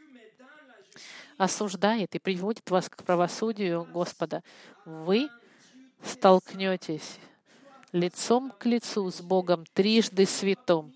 осуждает 1.38 2.14
и 2.16 2.20
приводит 2.20 2.70
вас 2.70 2.90
к 2.90 3.04
правосудию 3.04 3.88
Господа? 3.92 4.44
Вы 4.86 5.30
столкнетесь 6.04 7.18
лицом 7.92 8.52
к 8.58 8.66
лицу 8.66 9.10
с 9.10 9.22
Богом 9.22 9.66
трижды 9.74 10.26
святым. 10.26 10.94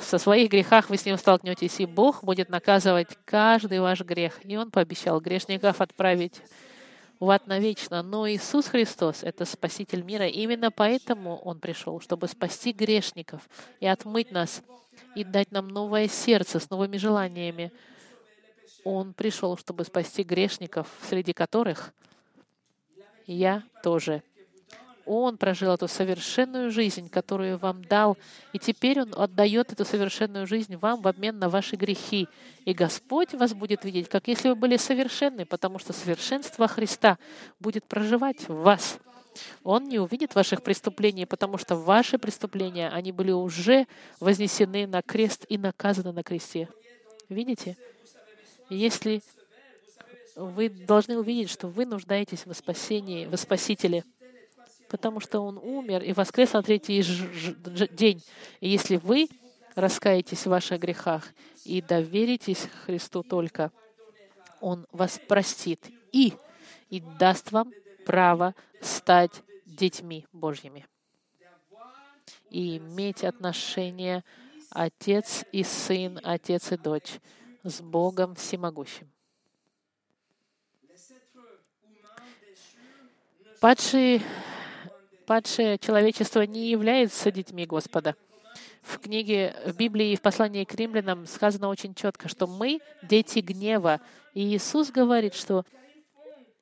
Со 0.00 0.18
своих 0.18 0.50
грехах 0.50 0.90
вы 0.90 0.96
с 0.96 1.04
Ним 1.04 1.16
столкнетесь, 1.16 1.78
и 1.78 1.86
Бог 1.86 2.24
будет 2.24 2.48
наказывать 2.48 3.16
каждый 3.24 3.80
ваш 3.80 4.00
грех. 4.00 4.40
И 4.44 4.56
Он 4.56 4.70
пообещал 4.70 5.20
грешников 5.20 5.80
отправить 5.80 6.42
в 7.20 7.30
ад 7.30 7.46
навечно. 7.46 8.02
Но 8.02 8.28
Иисус 8.28 8.66
Христос— 8.66 9.22
это 9.22 9.44
Спаситель 9.44 10.02
мира. 10.02 10.26
И 10.26 10.40
именно 10.40 10.70
поэтому 10.70 11.36
Он 11.36 11.60
пришел, 11.60 12.00
чтобы 12.00 12.26
спасти 12.26 12.72
грешников 12.72 13.48
и 13.78 13.86
отмыть 13.86 14.32
нас, 14.32 14.62
и 15.14 15.22
дать 15.22 15.52
нам 15.52 15.68
новое 15.68 16.08
сердце 16.08 16.58
с 16.58 16.70
новыми 16.70 16.96
желаниями. 16.96 17.72
Он 18.82 19.12
пришел, 19.12 19.56
чтобы 19.58 19.84
спасти 19.84 20.22
грешников, 20.22 20.88
среди 21.08 21.34
которых 21.34 21.92
я 23.26 23.62
тоже 23.82 24.22
он 25.10 25.38
прожил 25.38 25.74
эту 25.74 25.88
совершенную 25.88 26.70
жизнь, 26.70 27.08
которую 27.08 27.58
вам 27.58 27.84
дал, 27.84 28.16
и 28.52 28.60
теперь 28.60 29.00
Он 29.00 29.12
отдает 29.16 29.72
эту 29.72 29.84
совершенную 29.84 30.46
жизнь 30.46 30.76
вам 30.76 31.02
в 31.02 31.08
обмен 31.08 31.36
на 31.40 31.48
ваши 31.48 31.74
грехи. 31.74 32.28
И 32.64 32.72
Господь 32.72 33.34
вас 33.34 33.52
будет 33.52 33.84
видеть, 33.84 34.08
как 34.08 34.28
если 34.28 34.50
вы 34.50 34.54
были 34.54 34.76
совершенны, 34.76 35.46
потому 35.46 35.80
что 35.80 35.92
совершенство 35.92 36.68
Христа 36.68 37.18
будет 37.58 37.84
проживать 37.86 38.48
в 38.48 38.54
вас. 38.62 39.00
Он 39.64 39.88
не 39.88 39.98
увидит 39.98 40.36
ваших 40.36 40.62
преступлений, 40.62 41.26
потому 41.26 41.58
что 41.58 41.74
ваши 41.74 42.16
преступления, 42.16 42.88
они 42.88 43.10
были 43.10 43.32
уже 43.32 43.88
вознесены 44.20 44.86
на 44.86 45.02
крест 45.02 45.44
и 45.48 45.58
наказаны 45.58 46.12
на 46.12 46.22
кресте. 46.22 46.68
Видите? 47.28 47.76
Если 48.68 49.22
вы 50.36 50.68
должны 50.68 51.18
увидеть, 51.18 51.50
что 51.50 51.66
вы 51.66 51.84
нуждаетесь 51.84 52.46
в 52.46 52.54
спасении, 52.54 53.26
в 53.26 53.36
Спасителе, 53.36 54.04
потому 54.90 55.20
что 55.20 55.40
Он 55.40 55.56
умер 55.56 56.02
и 56.02 56.12
воскрес 56.12 56.52
на 56.52 56.62
третий 56.62 57.02
день. 57.94 58.22
И 58.60 58.68
если 58.68 58.96
вы 58.96 59.28
раскаетесь 59.76 60.42
в 60.42 60.50
ваших 60.50 60.80
грехах 60.80 61.24
и 61.64 61.80
доверитесь 61.80 62.68
Христу 62.84 63.22
только, 63.22 63.70
Он 64.60 64.86
вас 64.90 65.20
простит 65.28 65.88
и, 66.12 66.34
и 66.90 67.00
даст 67.18 67.52
вам 67.52 67.72
право 68.04 68.54
стать 68.82 69.42
детьми 69.64 70.26
Божьими 70.32 70.86
и 72.50 72.78
иметь 72.78 73.22
отношения 73.22 74.24
Отец 74.70 75.44
и 75.52 75.62
Сын, 75.62 76.18
Отец 76.24 76.72
и 76.72 76.76
Дочь 76.76 77.20
с 77.62 77.80
Богом 77.80 78.34
Всемогущим. 78.34 79.08
Падшие 83.60 84.22
падшее 85.30 85.78
человечество 85.78 86.40
не 86.40 86.70
является 86.70 87.30
детьми 87.30 87.64
Господа. 87.64 88.16
В 88.82 88.98
книге, 88.98 89.54
в 89.64 89.76
Библии 89.76 90.10
и 90.10 90.16
в 90.16 90.22
послании 90.22 90.64
к 90.64 90.74
римлянам 90.74 91.24
сказано 91.24 91.68
очень 91.68 91.94
четко, 91.94 92.28
что 92.28 92.48
мы— 92.48 92.80
дети 93.04 93.38
гнева. 93.38 94.00
И 94.34 94.40
Иисус 94.40 94.90
говорит, 94.90 95.34
что 95.34 95.64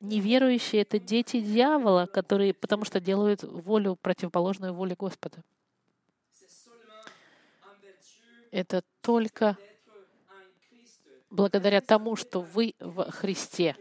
неверующие— 0.01 0.83
это 0.83 0.99
дети 0.99 1.41
дьявола, 1.41 2.05
которые, 2.05 2.53
потому 2.53 2.85
что 2.85 3.01
делают 3.01 3.43
волю, 3.43 3.97
противоположную 3.97 4.75
воле 4.75 4.95
Господа. 4.99 5.43
Это 8.51 8.83
только 9.01 9.57
благодаря 11.31 11.81
тому, 11.81 12.17
что 12.17 12.43
вы 12.43 12.75
в 12.81 13.11
Христе, 13.13 13.77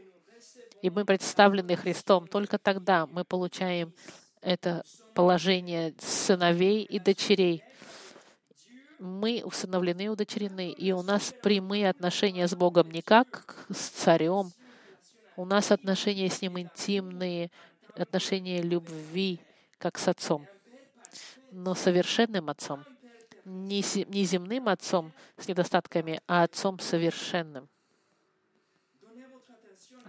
и 0.81 0.89
мы 0.89 1.03
представлены 1.03 1.75
Христом, 1.75 2.25
только 2.25 2.57
тогда 2.57 3.05
мы 3.05 3.25
получаем 3.25 3.91
это 4.41 4.83
положение 5.13 5.93
сыновей 5.99 6.83
и 6.83 6.99
дочерей. 6.99 7.63
Мы 8.99 9.41
усыновлены 9.43 10.05
и 10.05 10.07
удочерены, 10.07 10.71
и 10.71 10.91
у 10.91 11.01
нас 11.03 11.33
прямые 11.43 11.89
отношения 11.89 12.47
с 12.47 12.55
Богом, 12.55 12.89
не 12.89 13.01
как 13.01 13.67
с 13.69 13.89
царем. 13.89 14.51
У 15.35 15.45
нас 15.45 15.71
отношения 15.71 16.29
с 16.29 16.41
Ним 16.41 16.59
интимные, 16.59 17.51
отношения 17.95 18.61
любви, 18.61 19.39
как 19.77 19.99
с 19.99 20.07
Отцом. 20.07 20.47
Но 21.51 21.75
совершенным 21.75 22.49
Отцом, 22.49 22.83
не 23.45 23.81
земным 23.81 24.67
Отцом 24.67 25.13
с 25.37 25.47
недостатками, 25.47 26.21
а 26.27 26.43
Отцом 26.43 26.79
совершенным. 26.79 27.69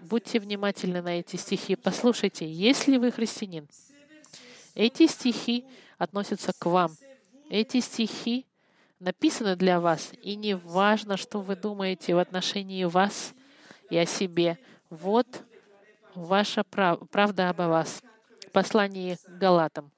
Будьте 0.03 0.41
внимательны 0.41 1.03
на 1.03 1.19
эти 1.19 1.37
стихи. 1.37 1.77
Послушайте, 1.77 2.51
если 2.51 2.97
вы 2.97 3.11
христианин, 3.11 3.69
эти 4.79 5.09
стихи 5.09 5.67
относятся 5.99 6.53
к 6.57 6.65
вам. 6.67 6.93
Эти 7.51 7.81
стихи 7.81 8.47
написаны 9.01 9.57
для 9.57 9.81
вас, 9.81 10.13
и 10.23 10.37
не 10.37 10.55
важно, 10.55 11.17
что 11.17 11.41
вы 11.41 11.57
думаете 11.57 12.15
в 12.15 12.19
отношении 12.19 12.85
вас 12.85 13.35
и 13.91 13.99
о 13.99 14.07
себе. 14.07 14.57
Вот 14.89 15.27
ваша 16.15 16.63
прав- 16.63 17.01
правда 17.11 17.51
обо 17.51 17.65
вас. 17.65 18.03
Послание 18.53 19.19
Галатам. 19.27 19.91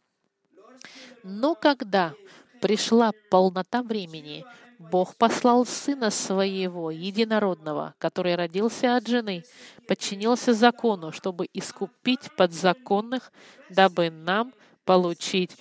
Но 1.22 1.54
когда 1.54 2.14
пришла 2.62 3.12
полнота 3.30 3.82
времени, 3.82 4.46
Бог 4.78 5.14
послал 5.16 5.66
Сына 5.66 6.10
Своего, 6.10 6.90
Единородного, 6.90 7.94
который 7.98 8.34
родился 8.34 8.96
от 8.96 9.06
жены, 9.06 9.44
подчинился 9.86 10.54
закону, 10.54 11.12
чтобы 11.12 11.48
искупить 11.52 12.34
подзаконных, 12.34 13.30
дабы 13.68 14.08
нам 14.08 14.54
получить 14.90 15.56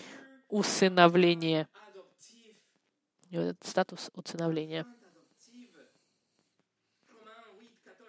усыновление. 0.47 1.67
Статус 3.61 4.09
усыновления. 4.15 4.87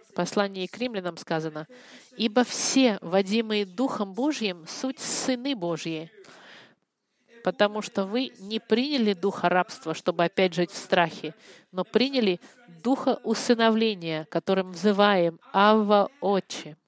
В 0.08 0.14
послании 0.14 0.66
к 0.66 0.78
римлянам 0.78 1.18
сказано, 1.18 1.68
«Ибо 2.16 2.42
все, 2.42 2.96
водимые 3.02 3.66
Духом 3.66 4.14
Божьим, 4.14 4.66
суть 4.66 4.98
сыны 4.98 5.54
Божьи, 5.54 6.10
потому 7.44 7.82
что 7.82 8.06
вы 8.06 8.32
не 8.38 8.58
приняли 8.58 9.12
духа 9.12 9.50
рабства, 9.50 9.92
чтобы 9.92 10.24
опять 10.24 10.54
жить 10.54 10.70
в 10.70 10.76
страхе, 10.78 11.34
но 11.70 11.84
приняли 11.84 12.40
духа 12.82 13.20
усыновления, 13.24 14.24
которым 14.30 14.72
взываем 14.72 15.38
Авва 15.52 16.10
Отче». 16.22 16.78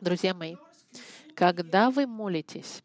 Друзья 0.00 0.32
мои, 0.32 0.56
когда 1.40 1.90
вы 1.90 2.06
молитесь, 2.06 2.82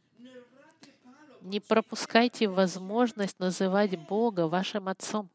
не 1.41 1.59
пропускайте 1.59 2.47
возможность 2.47 3.37
называть 3.37 3.99
Бога 4.07 4.47
вашим 4.47 4.87
Отцом. 4.87 5.29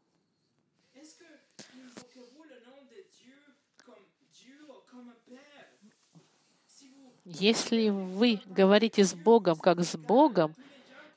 Если 7.26 7.90
вы 7.90 8.40
говорите 8.46 9.04
с 9.04 9.12
Богом 9.12 9.58
как 9.58 9.80
с 9.80 9.98
Богом, 9.98 10.54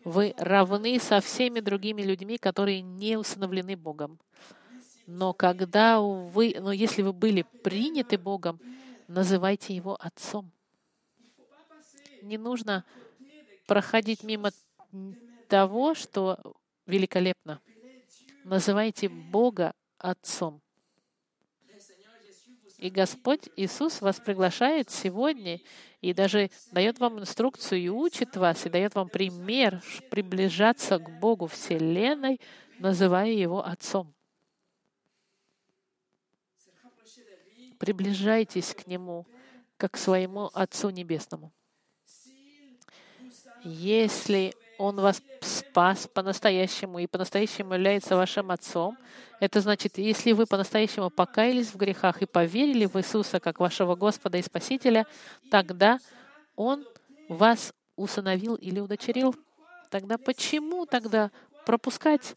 вы 0.04 0.36
равны 0.38 1.00
со 1.00 1.22
всеми 1.22 1.62
другими 1.62 2.02
людьми, 2.02 2.38
которые 2.38 2.82
не 2.82 3.16
усыновлены 3.16 3.78
Богом. 3.78 4.20
Но 5.08 5.32
когда 5.34 6.02
вы, 6.02 6.54
но 6.60 6.74
если 6.74 7.02
вы 7.02 7.14
были 7.14 7.44
приняты 7.64 8.18
Богом, 8.18 8.60
называйте 9.08 9.74
Его 9.74 9.98
Отцом 10.02 10.52
не 12.24 12.38
нужно 12.38 12.86
проходить 13.68 14.24
мимо 14.24 14.52
того, 15.48 15.94
что 15.94 16.56
великолепно. 16.86 17.62
Называйте 18.44 19.10
Бога 19.10 19.74
Отцом. 19.98 20.62
И 22.78 22.90
Господь 22.90 23.50
Иисус 23.56 24.02
вас 24.02 24.20
приглашает 24.20 24.90
сегодня 24.90 25.62
и 26.02 26.14
даже 26.14 26.52
дает 26.72 27.00
вам 27.00 27.20
инструкцию 27.20 27.80
и 27.80 27.88
учит 27.88 28.36
вас, 28.36 28.66
и 28.66 28.70
дает 28.70 28.94
вам 28.96 29.08
пример 29.08 29.82
приближаться 30.12 31.00
к 31.00 31.10
Богу 31.20 31.48
Вселенной, 31.48 32.42
называя 32.80 33.32
Его 33.32 33.66
Отцом. 33.66 34.14
Приближайтесь 37.80 38.76
к 38.76 38.86
Нему, 38.88 39.26
как 39.78 39.94
к 39.94 39.98
своему 39.98 40.50
Отцу 40.54 40.90
Небесному. 40.90 41.54
Если 43.64 44.54
Он 44.78 44.98
вас 45.00 45.22
спас 45.42 46.08
по-настоящему 46.08 47.00
и 47.00 47.08
по-настоящему 47.08 47.74
является 47.74 48.16
вашим 48.16 48.52
Отцом, 48.52 48.98
это 49.40 49.62
значит, 49.62 49.98
если 49.98 50.34
вы 50.34 50.46
по-настоящему 50.46 51.10
покаялись 51.10 51.68
в 51.68 51.78
грехах 51.78 52.22
и 52.22 52.26
поверили 52.26 52.86
в 52.86 52.98
Иисуса 52.98 53.40
как 53.40 53.60
вашего 53.60 53.96
Господа 53.96 54.38
и 54.38 54.42
Спасителя, 54.42 55.06
тогда 55.50 56.00
Он 56.56 56.86
вас 57.30 57.74
усыновил 57.96 58.56
или 58.56 58.80
удочерил. 58.80 59.36
Тогда 59.90 60.18
почему 60.18 60.86
тогда 60.86 61.32
пропускать 61.66 62.36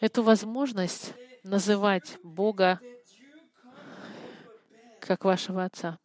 эту 0.00 0.22
возможность 0.22 1.12
называть 1.42 2.18
Бога 2.22 2.80
как 5.00 5.24
вашего 5.24 5.64
Отца? 5.64 5.98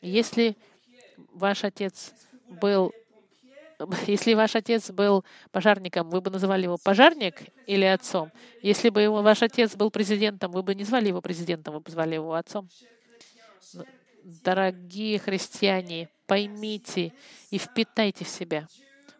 Если 0.00 0.56
ваш 1.42 1.64
отец 1.64 2.14
был 2.48 2.92
если 4.06 4.34
ваш 4.34 4.54
отец 4.54 4.90
был 4.90 5.24
пожарником, 5.50 6.08
вы 6.08 6.20
бы 6.20 6.30
называли 6.30 6.64
его 6.64 6.78
пожарник 6.78 7.42
или 7.66 7.84
отцом? 7.84 8.30
Если 8.62 8.90
бы 8.90 9.02
его, 9.02 9.22
ваш 9.22 9.42
отец 9.42 9.74
был 9.74 9.90
президентом, 9.90 10.52
вы 10.52 10.62
бы 10.62 10.74
не 10.74 10.84
звали 10.84 11.08
его 11.08 11.20
президентом, 11.20 11.74
вы 11.74 11.80
бы 11.80 11.90
звали 11.90 12.14
его 12.14 12.34
отцом? 12.34 12.68
Дорогие 14.22 15.18
христиане, 15.18 16.08
поймите 16.26 17.12
и 17.50 17.58
впитайте 17.58 18.24
в 18.24 18.28
себя. 18.28 18.68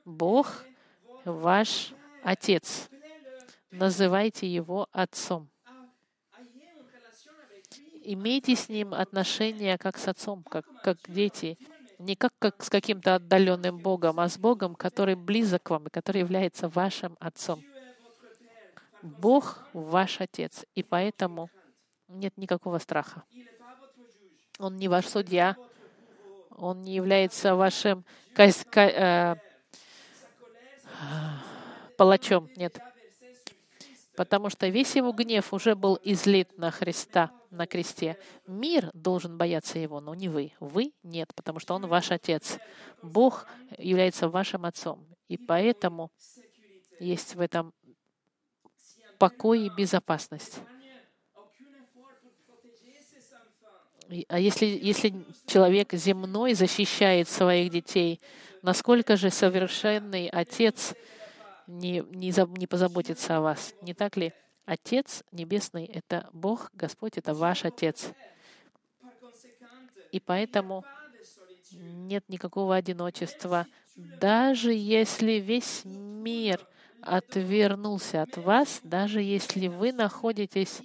Бог 0.05 0.65
ваш 1.25 1.93
Отец. 2.23 2.89
Называйте 3.73 4.47
Его 4.47 4.87
Отцом. 4.93 5.49
Имейте 8.05 8.55
с 8.55 8.69
Ним 8.69 8.95
отношения 8.95 9.77
как 9.79 9.99
с 9.99 10.07
Отцом, 10.07 10.45
как, 10.45 10.65
как 10.83 10.99
дети. 11.09 11.59
Не 12.03 12.17
как, 12.17 12.33
как 12.41 12.65
с 12.65 12.69
каким-то 12.69 13.15
отдаленным 13.15 13.79
Богом, 13.79 14.19
а 14.19 14.29
с 14.29 14.37
Богом, 14.37 14.75
который 14.75 15.15
близок 15.15 15.62
к 15.62 15.71
вам 15.71 15.87
и 15.87 15.91
который 15.91 16.19
является 16.19 16.69
вашим 16.69 17.17
Отцом. 17.21 17.62
Бог 19.03 19.62
ваш 19.73 20.21
Отец, 20.21 20.67
и 20.75 20.83
поэтому 20.83 21.49
нет 22.09 22.37
никакого 22.37 22.79
страха. 22.79 23.23
Он 24.59 24.77
не 24.79 24.88
ваш 24.88 25.07
судья, 25.07 25.57
он 26.51 26.83
не 26.83 26.95
является 26.95 27.55
вашим 27.55 28.05
э, 28.37 29.37
палачом. 31.97 32.51
Нет. 32.57 32.81
Потому 34.23 34.51
что 34.51 34.69
весь 34.69 34.95
его 34.95 35.11
гнев 35.11 35.53
уже 35.53 35.75
был 35.75 35.99
излит 36.05 36.57
на 36.57 36.71
Христа 36.71 37.33
на 37.51 37.67
кресте. 37.67 38.17
Мир 38.47 38.89
должен 38.95 39.37
бояться 39.37 39.81
его, 39.81 40.01
но 40.01 40.15
не 40.15 40.29
вы. 40.29 40.53
Вы 40.61 40.93
нет, 41.03 41.35
потому 41.35 41.59
что 41.59 41.75
он 41.75 41.89
ваш 41.89 42.13
отец. 42.13 42.61
Бог 43.03 43.49
является 43.79 44.29
вашим 44.29 44.65
отцом. 44.65 45.05
И 45.27 45.37
поэтому 45.37 46.13
есть 47.01 47.35
в 47.35 47.41
этом 47.41 47.75
покой 49.19 49.67
и 49.67 49.71
безопасность. 49.71 50.61
А 54.29 54.39
если, 54.39 54.67
если 54.67 55.27
человек 55.47 55.95
земной 55.95 56.55
защищает 56.55 57.29
своих 57.29 57.73
детей, 57.73 58.21
насколько 58.63 59.17
же 59.17 59.31
совершенный 59.31 60.29
Отец 60.29 60.95
не, 61.66 62.05
не, 62.11 62.33
за, 62.33 62.46
не 62.46 62.66
позаботится 62.66 63.37
о 63.37 63.40
вас? 63.40 63.75
Не 63.83 63.94
так 63.94 64.16
ли? 64.16 64.33
Отец 64.64 65.25
Небесный— 65.33 65.85
это 65.87 66.29
Бог, 66.33 66.70
Господь— 66.75 67.12
это 67.18 67.35
ваш 67.35 67.64
Отец. 67.64 68.12
И 70.12 70.20
поэтому 70.20 70.85
нет 71.72 72.25
никакого 72.29 72.77
одиночества. 72.77 73.66
Даже 73.96 74.72
если 74.72 75.33
весь 75.33 75.83
мир 75.85 76.61
отвернулся 77.01 78.22
от 78.22 78.37
вас, 78.37 78.81
даже 78.85 79.20
если 79.20 79.68
вы 79.68 79.92
находитесь 79.92 80.81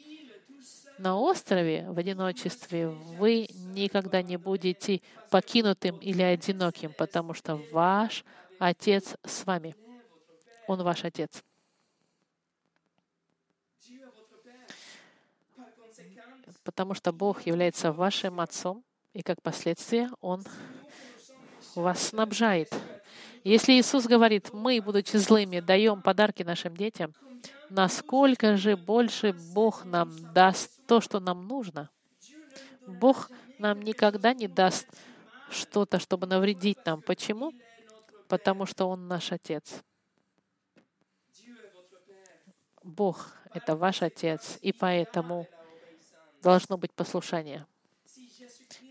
на 0.97 1.17
острове 1.17 1.85
в 1.89 1.97
одиночестве, 1.99 2.87
вы 2.87 3.47
никогда 3.53 4.21
не 4.21 4.37
будете 4.37 5.01
покинутым 5.29 5.97
или 5.97 6.23
одиноким, 6.23 6.91
потому 6.97 7.33
что 7.33 7.61
ваш 7.71 8.25
Отец 8.59 9.15
с 9.23 9.45
вами. 9.45 9.75
Он 10.67 10.83
ваш 10.83 11.03
Отец. 11.05 11.43
Потому 16.63 16.93
что 16.93 17.13
Бог 17.13 17.45
является 17.45 17.91
вашим 17.91 18.39
Отцом, 18.39 18.83
и 19.13 19.23
как 19.23 19.41
последствие 19.41 20.09
Он 20.21 20.43
вас 21.75 22.09
снабжает. 22.09 22.73
Если 23.43 23.73
Иисус 23.73 24.05
говорит, 24.05 24.53
мы, 24.53 24.81
будучи 24.81 25.15
злыми, 25.15 25.61
даем 25.61 26.01
подарки 26.01 26.43
нашим 26.43 26.75
детям, 26.75 27.13
насколько 27.69 28.57
же 28.57 28.75
больше 28.75 29.33
Бог 29.53 29.85
нам 29.85 30.11
даст 30.33 30.85
то, 30.85 30.99
что 30.99 31.19
нам 31.19 31.47
нужно. 31.47 31.89
Бог 32.85 33.29
нам 33.59 33.81
никогда 33.81 34.33
не 34.33 34.47
даст 34.47 34.87
что-то, 35.49 35.99
чтобы 35.99 36.27
навредить 36.27 36.85
нам. 36.85 37.01
Почему? 37.01 37.53
Потому 38.27 38.65
что 38.65 38.85
Он 38.85 39.07
наш 39.07 39.31
Отец. 39.31 39.81
Бог— 42.87 43.31
это 43.53 43.75
ваш 43.75 44.01
Отец, 44.01 44.57
и 44.61 44.71
поэтому 44.71 45.45
должно 46.41 46.77
быть 46.77 46.93
послушание. 46.93 47.65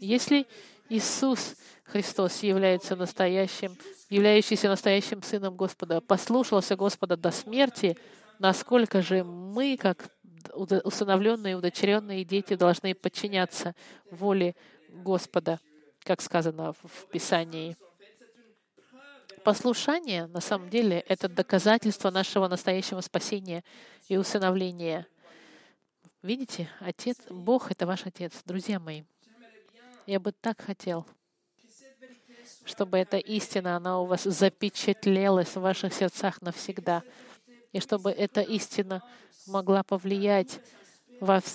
Если 0.01 0.47
Иисус 0.89 1.57
Христос 1.85 2.43
является 2.43 2.95
настоящим, 2.95 3.77
являющийся 4.11 4.69
настоящим 4.69 5.23
Сыном 5.23 5.57
Господа, 5.57 6.01
послушался 6.01 6.77
Господа 6.77 7.17
до 7.17 7.31
смерти, 7.31 7.97
насколько 8.39 9.01
же 9.01 9.25
мы, 9.25 9.77
как 9.79 10.11
усыновленные, 10.53 11.57
удочеренные 11.57 12.25
дети, 12.25 12.55
должны 12.55 12.95
подчиняться 12.95 13.75
воле 14.11 14.55
Господа, 14.91 15.59
как 16.01 16.21
сказано 16.21 16.75
в 16.75 17.07
Писании. 17.11 17.77
Послушание, 19.47 20.27
на 20.27 20.41
самом 20.41 20.69
деле, 20.69 20.99
это 21.09 21.29
доказательство 21.29 22.11
нашего 22.11 22.49
настоящего 22.49 23.01
спасения 23.01 23.63
и 24.09 24.17
усыновления. 24.17 25.07
Видите, 26.21 26.69
Отец, 26.81 27.17
Бог— 27.31 27.71
это 27.71 27.87
ваш 27.87 28.07
Отец, 28.07 28.33
друзья 28.45 28.81
мои. 28.81 29.05
Я 30.05 30.19
бы 30.19 30.33
так 30.33 30.61
хотел, 30.61 31.07
чтобы 32.65 32.99
эта 32.99 33.19
истина, 33.19 33.77
она 33.77 34.01
у 34.01 34.07
вас 34.07 34.25
запечатлелась 34.25 35.55
в 35.55 35.61
ваших 35.61 35.95
сердцах 35.95 36.43
навсегда— 36.43 37.05
и 37.73 37.81
чтобы 37.81 38.11
эта 38.11 38.41
истина 38.41 39.03
могла 39.47 39.83
повлиять 39.83 40.61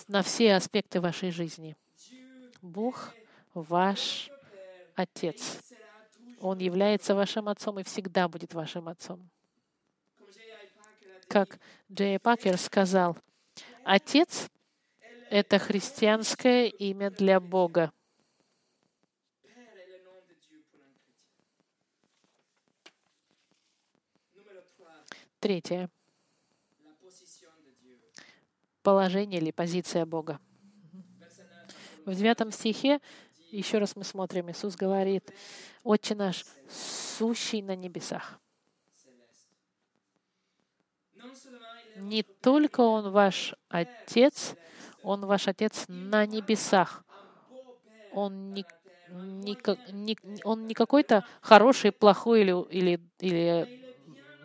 на 0.07 0.21
все 0.21 0.53
аспекты 0.53 1.01
вашей 1.01 1.31
жизни. 1.31 1.75
Бог 2.61 3.11
ваш 3.53 4.29
Отец. 4.95 5.70
Он 6.41 6.57
является 6.57 7.15
вашим 7.15 7.47
Отцом 7.47 7.79
и 7.79 7.83
всегда 7.83 8.27
будет 8.27 8.53
вашим 8.53 8.87
Отцом. 8.87 9.29
Как 11.27 11.59
Джей 11.89 12.19
Пакер 12.19 12.57
сказал, 12.57 13.17
Отец— 13.85 14.49
это 15.29 15.59
христианское 15.59 16.67
имя 16.67 17.09
для 17.09 17.39
Бога. 17.39 17.91
Третье 25.39 25.89
положение 28.81 29.39
или 29.39 29.51
позиция 29.51 30.05
Бога. 30.05 30.39
В 32.05 32.15
девятом 32.15 32.51
стихе, 32.51 32.99
еще 33.57 33.77
раз 33.77 33.95
мы 33.95 34.03
смотрим, 34.03 34.49
Иисус 34.49 34.75
говорит, 34.75 35.31
«Отче 35.83 36.15
наш, 36.15 36.45
сущий 36.69 37.61
на 37.61 37.75
небесах». 37.75 38.39
Не 41.97 42.23
только 42.23 42.81
Он 42.81 43.11
ваш 43.11 43.53
Отец, 43.69 44.55
Он 45.03 45.25
ваш 45.25 45.47
Отец 45.47 45.85
на 45.87 46.25
небесах. 46.25 47.03
Он 48.13 48.51
не, 48.51 48.65
не, 49.09 49.57
не, 49.91 50.17
он 50.43 50.67
не 50.67 50.73
какой-то 50.73 51.25
хороший, 51.41 51.91
плохой 51.91 52.41
или, 52.41 52.65
или, 52.69 52.99
или 53.19 53.81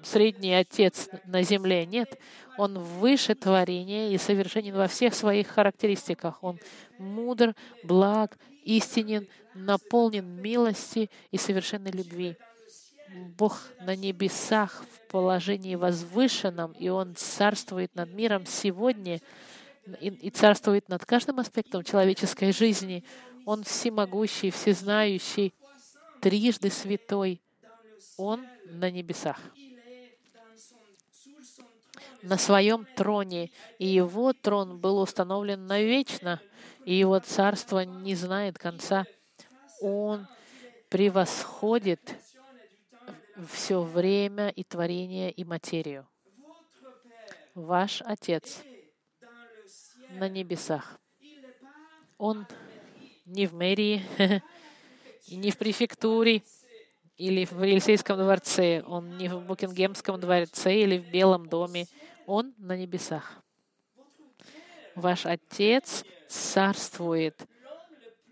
средний 0.03 0.55
Отец 0.55 1.09
на 1.25 1.43
земле. 1.43 1.87
Нет, 1.87 2.19
Он 2.59 2.79
выше 2.79 3.35
творения 3.35 4.11
и 4.11 4.19
совершенен 4.19 4.75
во 4.75 4.87
всех 4.87 5.15
своих 5.15 5.49
характеристиках. 5.49 6.43
Он 6.43 6.59
мудр, 6.99 7.55
благ, 7.83 8.37
истинен, 8.67 9.29
наполнен 9.55 10.27
милости 10.27 11.09
и 11.31 11.39
совершенной 11.39 11.93
любви. 11.93 12.37
Бог 13.39 13.63
на 13.81 13.95
небесах 13.95 14.85
в 14.93 15.11
положении 15.11 15.77
возвышенном, 15.77 16.73
и 16.73 16.89
Он 16.89 17.15
царствует 17.15 17.95
над 17.95 18.13
миром 18.13 18.45
сегодня 18.45 19.21
и, 20.01 20.09
и 20.09 20.31
царствует 20.31 20.89
над 20.89 21.07
каждым 21.07 21.39
аспектом 21.39 21.85
человеческой 21.85 22.53
жизни. 22.53 23.05
Он 23.47 23.63
всемогущий, 23.63 24.51
всезнающий, 24.51 25.55
трижды 26.21 26.71
святой, 26.71 27.41
Он 28.17 28.45
на 28.67 28.91
небесах, 28.91 29.41
на 32.27 32.39
своем 32.39 32.87
троне, 32.97 33.51
и 33.79 33.87
Его 33.87 34.33
трон 34.33 34.79
был 34.79 34.99
установлен 34.99 35.67
навечно, 35.67 36.41
и 36.85 36.95
Его 36.95 37.19
царство 37.21 37.81
не 37.85 38.15
знает 38.15 38.59
конца. 38.59 39.07
Он 39.81 40.27
превосходит 40.89 42.17
все 43.49 43.81
время 43.81 44.49
и 44.49 44.65
творение 44.65 45.31
и 45.31 45.45
материю. 45.45 46.07
Ваш 47.55 48.03
Отец 48.03 48.63
на 50.11 50.29
небесах. 50.29 50.99
Он 52.19 52.47
не 53.25 53.47
в 53.47 53.55
мэрии, 53.55 54.03
не 55.31 55.51
в 55.51 55.59
префектуре 55.59 56.43
или 57.17 57.45
в 57.45 57.63
Елисейском 57.63 58.19
дворце. 58.19 58.83
Он 58.83 59.17
не 59.17 59.29
в 59.29 59.41
Букингемском 59.41 60.19
дворце 60.21 60.75
или 60.75 60.99
в 60.99 61.11
Белом 61.11 61.49
доме. 61.49 61.87
Он 62.27 62.55
на 62.59 62.77
небесах. 62.77 63.43
Ваш 64.95 65.27
Отец 65.27 66.05
царствует 66.29 67.41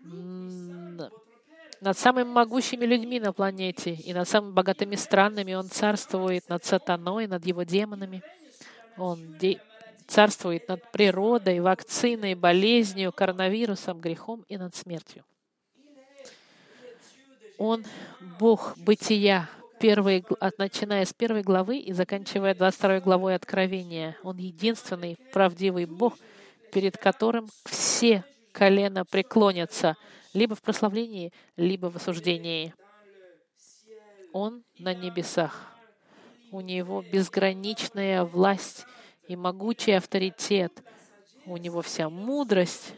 над 0.03 1.97
самыми 1.97 2.27
могущими 2.29 2.85
людьми 2.85 3.19
на 3.19 3.31
планете 3.33 3.93
и 3.93 4.13
над 4.13 4.27
самыми 4.27 4.53
богатыми 4.53 4.95
странами. 4.95 5.53
Он 5.53 5.69
царствует 5.69 6.47
над 6.49 6.65
сатаной, 6.65 7.27
над 7.27 7.45
его 7.45 7.63
демонами. 7.63 8.21
Он 8.97 9.37
де- 9.37 9.61
царствует 10.07 10.67
над 10.67 10.91
природой, 10.91 11.59
вакциной, 11.59 12.35
болезнью, 12.35 13.11
коронавирусом, 13.11 13.99
грехом 13.99 14.45
и 14.49 14.57
над 14.57 14.75
смертью. 14.75 15.23
Он 17.57 17.85
Бог 18.39 18.77
бытия, 18.77 19.49
первый, 19.79 20.25
начиная 20.57 21.05
с 21.05 21.13
первой 21.13 21.41
главы 21.41 21.77
и 21.77 21.93
заканчивая 21.93 22.55
22 22.55 22.99
главой 23.01 23.35
Откровения. 23.35 24.17
Он 24.23 24.37
единственный 24.37 25.17
правдивый 25.33 25.85
Бог, 25.85 26.17
перед 26.71 26.97
которым 26.97 27.47
все 27.65 28.23
колено 28.51 29.05
преклонятся 29.05 29.95
либо 30.33 30.55
в 30.55 30.61
прославлении, 30.61 31.31
либо 31.55 31.89
в 31.89 31.95
осуждении. 31.95 32.73
Он 34.33 34.63
на 34.79 34.93
небесах. 34.93 35.71
У 36.51 36.61
него 36.61 37.01
безграничная 37.01 38.23
власть 38.23 38.85
и 39.27 39.35
могучий 39.35 39.93
авторитет. 39.93 40.83
У 41.45 41.57
него 41.57 41.81
вся 41.81 42.09
мудрость 42.09 42.93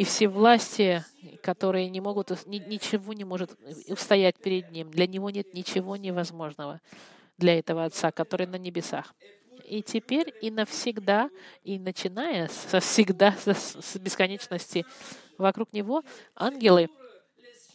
и 0.00 0.04
все 0.04 0.28
власти, 0.28 1.04
которые 1.42 1.90
не 1.90 2.00
могут, 2.00 2.30
ничего 2.46 3.12
не 3.12 3.24
может 3.24 3.50
устоять 3.86 4.38
перед 4.38 4.70
ним. 4.70 4.90
Для 4.90 5.06
него 5.06 5.28
нет 5.28 5.52
ничего 5.52 5.94
невозможного 5.94 6.80
для 7.36 7.58
этого 7.58 7.84
Отца, 7.84 8.10
который 8.10 8.46
на 8.46 8.56
небесах. 8.56 9.14
И 9.66 9.82
теперь, 9.82 10.32
и 10.40 10.50
навсегда, 10.50 11.28
и 11.64 11.78
начиная 11.78 12.48
со 12.48 12.80
всегда, 12.80 13.36
с 13.44 13.98
бесконечности, 13.98 14.86
вокруг 15.36 15.70
него 15.74 16.02
ангелы, 16.34 16.88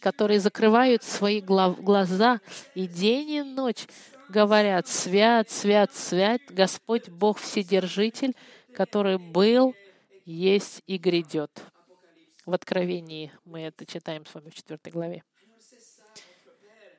которые 0.00 0.40
закрывают 0.40 1.04
свои 1.04 1.40
глаза 1.40 2.40
и 2.74 2.88
день 2.88 3.30
и 3.30 3.42
ночь 3.42 3.86
говорят, 4.28 4.88
«Свят, 4.88 5.48
свят, 5.48 5.94
свят, 5.94 6.40
Господь 6.48 7.08
Бог 7.08 7.38
Вседержитель, 7.38 8.34
который 8.74 9.16
был, 9.16 9.76
есть 10.24 10.82
и 10.88 10.98
грядет». 10.98 11.52
В 12.46 12.54
Откровении 12.54 13.32
мы 13.44 13.62
это 13.62 13.84
читаем 13.84 14.24
с 14.24 14.32
вами 14.32 14.50
в 14.50 14.54
4 14.54 14.78
главе. 14.92 15.24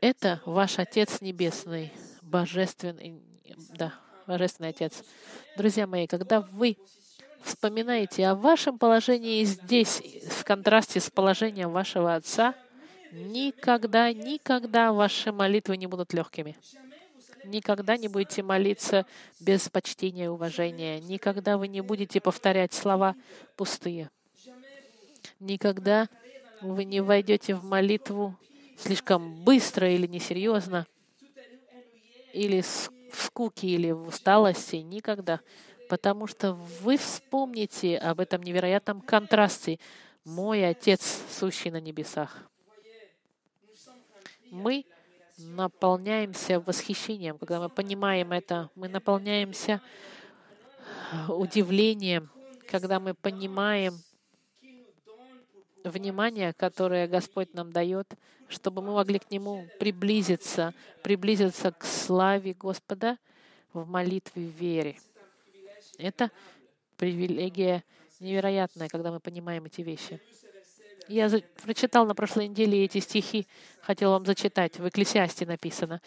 Это 0.02 0.42
ваш 0.46 0.78
Отец 0.78 1.22
Небесный, 1.22 1.94
Божественный, 2.22 3.22
да, 3.70 3.94
Божественный 4.28 4.70
Отец. 4.72 5.06
Друзья 5.56 5.88
мои, 5.88 6.06
когда 6.06 6.42
вы 6.42 6.78
вспоминаете 7.44 8.28
о 8.28 8.36
вашем 8.36 8.78
положении 8.78 9.42
здесь, 9.46 10.02
в 10.30 10.44
контрасте 10.44 11.00
с 11.00 11.10
положением 11.10 11.72
вашего 11.72 12.14
Отца, 12.14 12.54
никогда, 13.14 14.12
никогда 14.12 14.92
ваши 14.92 15.32
молитвы 15.32 15.78
не 15.78 15.88
будут 15.88 16.12
легкими. 16.12 16.58
Никогда 17.46 17.96
не 17.96 18.10
будете 18.10 18.44
молиться 18.44 19.06
без 19.40 19.70
почтения 19.70 20.26
и 20.26 20.28
уважения. 20.28 21.00
Никогда 21.00 21.58
вы 21.58 21.70
не 21.70 21.80
будете 21.80 22.20
повторять 22.20 22.74
слова 22.74 23.16
пустые. 23.56 24.10
Никогда 25.39 26.10
вы 26.62 26.84
не 26.84 27.02
войдете 27.02 27.54
в 27.54 27.63
молитву 27.63 28.36
слишком 28.78 29.43
быстро 29.43 29.89
или 29.89 30.08
несерьезно, 30.08 30.88
или 32.34 32.62
в 32.62 33.21
скуке, 33.23 33.67
или 33.67 33.91
в 33.91 34.08
усталости. 34.08 34.78
Никогда. 34.78 35.41
Потому 35.89 36.28
что 36.28 36.54
вы 36.54 36.97
вспомните 36.97 37.97
об 37.97 38.19
этом 38.19 38.43
невероятном 38.43 39.02
контрасте. 39.02 39.80
Мой 40.26 40.67
Отец, 40.67 41.21
сущий 41.32 41.71
на 41.71 41.80
небесах. 41.80 42.50
Мы 44.52 44.86
наполняемся 45.38 46.60
восхищением, 46.60 47.38
когда 47.38 47.60
мы 47.60 47.69
понимаем 47.69 48.32
это. 48.32 48.69
Мы 48.76 48.89
наполняемся 48.89 49.82
удивлением, 51.30 52.30
когда 52.69 53.00
мы 53.00 53.13
понимаем 53.13 53.97
внимание, 55.89 56.54
которое 56.54 57.08
Господь 57.08 57.54
нам 57.54 57.71
дает, 57.71 58.08
чтобы 58.47 58.82
мы 58.82 58.93
могли 58.93 59.19
к 59.19 59.30
Нему 59.32 59.67
приблизиться, 59.80 60.73
приблизиться 61.04 61.71
к 61.71 61.84
славе 61.84 62.54
Господа 62.54 63.17
в 63.73 63.88
молитве 63.88 64.47
в 64.47 64.60
вере. 64.60 64.97
Это 65.97 66.32
привилегия 66.97 67.84
невероятная, 68.19 68.88
когда 68.88 69.12
мы 69.12 69.19
понимаем 69.19 69.65
эти 69.65 69.82
вещи. 69.82 70.19
Я 71.08 71.30
прочитал 71.63 72.06
на 72.06 72.15
прошлой 72.15 72.47
неделе 72.47 72.84
эти 72.84 73.00
стихи, 73.00 73.47
хотел 73.82 74.12
вам 74.12 74.26
зачитать. 74.26 74.78
В 74.78 74.88
Экклесиасте 74.88 75.45
написано. 75.45 76.02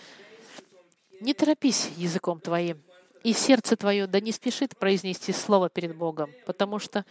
«Не 1.20 1.32
торопись 1.34 1.90
языком 1.96 2.40
твоим, 2.40 2.82
и 3.22 3.32
сердце 3.32 3.76
твое 3.76 4.06
да 4.06 4.20
не 4.20 4.32
спешит 4.32 4.76
произнести 4.76 5.32
слово 5.32 5.68
перед 5.68 5.94
Богом, 5.94 6.30
потому 6.46 6.78
что 6.78 7.04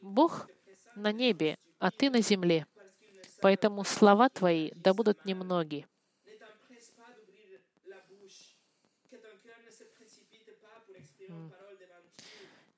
Бог 0.00 0.48
на 0.94 1.12
небе, 1.12 1.58
а 1.78 1.90
ты 1.90 2.10
на 2.10 2.20
земле. 2.20 2.66
Поэтому 3.40 3.84
слова 3.84 4.28
твои 4.28 4.72
да 4.74 4.94
будут 4.94 5.24
немноги». 5.24 5.86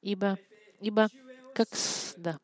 Ибо, 0.02 0.38
ибо 0.80 1.08
как... 1.54 1.68
Да. 2.16 2.38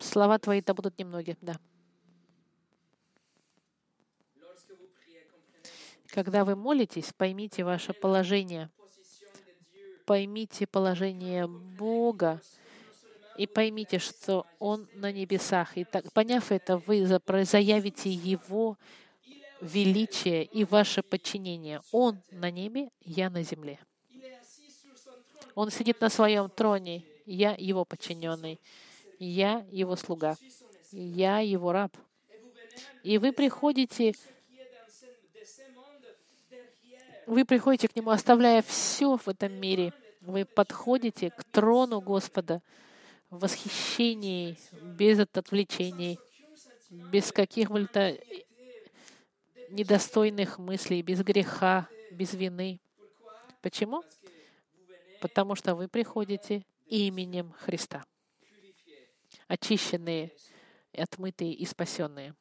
Слова 0.00 0.38
твои 0.38 0.60
да 0.62 0.74
будут 0.74 0.98
немногие, 0.98 1.36
да. 1.40 1.60
Когда 6.06 6.44
вы 6.44 6.56
молитесь, 6.56 7.12
поймите 7.12 7.62
ваше 7.62 7.92
положение. 7.92 8.70
Поймите 10.08 10.66
положение 10.66 11.46
Бога 11.46 12.40
и 13.36 13.46
поймите, 13.46 13.98
что 13.98 14.46
Он 14.58 14.88
на 14.94 15.12
небесах. 15.12 15.76
И 15.76 15.84
так, 15.84 16.10
поняв 16.14 16.50
это, 16.50 16.78
вы 16.78 17.04
заявите 17.06 18.10
Его 18.10 18.78
величие 19.60 20.44
и 20.44 20.64
ваше 20.64 21.02
подчинение. 21.02 21.82
Он 21.92 22.22
на 22.30 22.50
небе, 22.50 22.88
я 23.04 23.28
на 23.28 23.42
земле. 23.42 23.78
Он 25.54 25.70
сидит 25.70 26.00
на 26.00 26.08
своем 26.08 26.48
троне, 26.48 27.04
я 27.26 27.54
его 27.58 27.84
подчиненный. 27.84 28.58
Я 29.18 29.66
его 29.70 29.94
слуга. 29.96 30.38
Я 30.90 31.40
его 31.40 31.72
раб. 31.72 31.94
И 33.02 33.18
вы 33.18 33.32
приходите, 33.32 34.14
вы 37.28 37.44
приходите 37.44 37.88
к 37.88 37.96
нему, 37.96 38.10
оставляя 38.10 38.62
все 38.62 39.16
в 39.16 39.28
этом 39.28 39.52
мире. 39.52 39.92
Вы 40.20 40.44
подходите 40.44 41.30
к 41.30 41.44
трону 41.44 42.00
Господа 42.00 42.62
в 43.30 43.40
восхищении, 43.40 44.58
без 44.82 45.18
отвлечений, 45.20 46.18
без 46.90 47.30
каких-либо 47.30 48.18
недостойных 49.70 50.58
мыслей, 50.58 51.02
без 51.02 51.22
греха, 51.22 51.88
без 52.10 52.34
вины. 52.34 52.80
Почему? 53.60 54.02
Потому 55.20 55.54
что 55.54 55.74
вы 55.74 55.88
приходите 55.88 56.64
именем 56.86 57.52
Христа 57.60 58.04
очищенные, 59.48 60.30
отмытые 60.92 61.52
и 61.52 61.64
спасенные. 61.64 62.34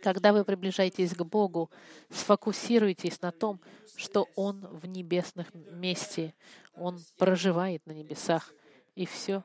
Когда 0.00 0.32
вы 0.32 0.44
приближаетесь 0.44 1.14
к 1.14 1.22
Богу, 1.24 1.70
сфокусируйтесь 2.10 3.20
на 3.20 3.32
том, 3.32 3.60
что 3.96 4.28
Он 4.36 4.60
в 4.60 4.86
небесных 4.86 5.52
месте, 5.54 6.34
Он 6.74 7.00
проживает 7.16 7.84
на 7.86 7.92
небесах, 7.92 8.52
и 8.94 9.06
все, 9.06 9.44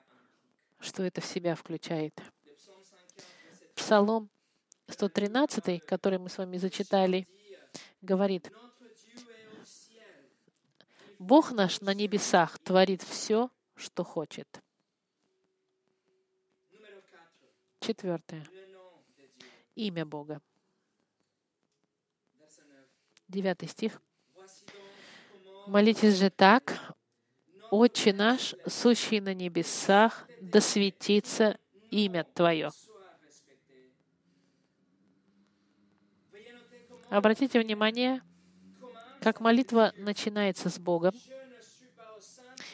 что 0.80 1.04
это 1.04 1.22
в 1.22 1.26
себя 1.26 1.56
включает. 1.56 2.14
Псалом 3.76 4.30
113, 4.88 5.84
который 5.86 6.20
мы 6.20 6.30
с 6.30 6.38
вами 6.38 6.58
зачитали, 6.58 7.28
говорит, 8.02 8.52
Бог 11.18 11.52
наш 11.52 11.82
на 11.82 11.94
небесах 11.94 12.60
творит 12.60 13.02
все, 13.02 13.50
что 13.76 14.04
хочет. 14.04 14.62
Четвертое. 17.80 18.46
Имя 19.76 20.06
Бога. 20.06 20.42
Девятый 23.28 23.68
стих. 23.68 24.02
Молитесь 25.68 26.20
же 26.20 26.30
так, 26.30 26.96
Отче 27.72 28.14
наш, 28.14 28.54
сущий 28.68 29.20
на 29.20 29.34
небесах, 29.34 30.28
да 30.40 30.62
светится 30.62 31.58
имя 31.90 32.24
Твое. 32.24 32.70
Обратите 37.10 37.60
внимание, 37.60 38.22
как 39.22 39.40
молитва 39.40 39.92
начинается 39.98 40.70
с 40.70 40.78
Бога. 40.78 41.12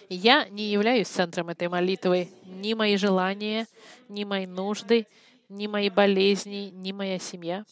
Я 0.09 0.49
не 0.49 0.69
являюсь 0.69 1.07
центром 1.07 1.47
этой 1.47 1.69
молитвы. 1.69 2.29
Ни 2.43 2.73
мои 2.73 2.97
желания, 2.97 3.67
ни 4.09 4.25
мои 4.25 4.47
нужды, 4.47 5.07
ни 5.49 5.67
мои 5.67 5.89
болезни, 5.89 6.69
ни 6.73 6.91
моя 6.91 7.19
семья. 7.19 7.65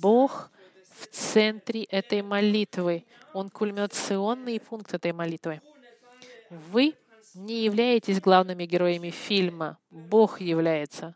Бог 0.00 0.50
в 0.98 1.06
центре 1.06 1.84
этой 1.84 2.22
молитвы. 2.22 3.04
Он 3.32 3.48
кульминационный 3.48 4.60
пункт 4.60 4.92
этой 4.92 5.12
молитвы. 5.12 5.60
Вы 6.50 6.94
не 7.34 7.64
являетесь 7.64 8.20
главными 8.20 8.66
героями 8.66 9.10
фильма. 9.10 9.78
Бог 9.90 10.40
является. 10.40 11.14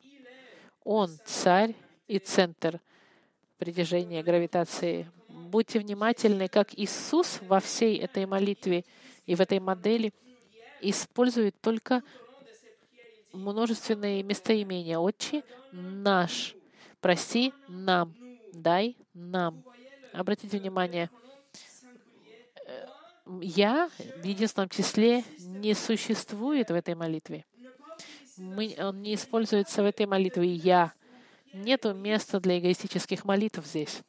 Он 0.84 1.10
царь 1.24 1.74
и 2.06 2.18
центр 2.18 2.80
притяжения, 3.58 4.22
гравитации. 4.22 5.10
Будьте 5.28 5.78
внимательны, 5.78 6.48
как 6.48 6.68
Иисус 6.74 7.40
во 7.42 7.60
всей 7.60 7.98
этой 7.98 8.24
молитве 8.24 8.84
и 9.26 9.34
в 9.34 9.40
этой 9.40 9.60
модели 9.60 10.12
использует 10.80 11.60
только 11.60 12.02
множественные 13.36 14.22
местоимения. 14.22 14.98
Отче 14.98 15.42
наш, 15.72 16.54
прости 17.00 17.52
нам, 17.68 18.14
дай 18.52 18.96
нам. 19.14 19.62
Обратите 20.12 20.58
внимание, 20.58 21.10
э, 22.66 22.86
я 23.40 23.90
в 24.22 24.24
единственном 24.24 24.68
числе 24.68 25.24
не 25.38 25.74
существует 25.74 26.70
в 26.70 26.74
этой 26.74 26.94
молитве. 26.94 27.44
Мы, 28.36 28.74
он 28.78 29.02
не 29.02 29.14
используется 29.14 29.82
в 29.82 29.86
этой 29.86 30.06
молитве 30.06 30.48
«я». 30.48 30.92
Нету 31.52 31.94
места 31.94 32.38
для 32.38 32.58
эгоистических 32.58 33.24
молитв 33.24 33.64
здесь. 33.64 34.02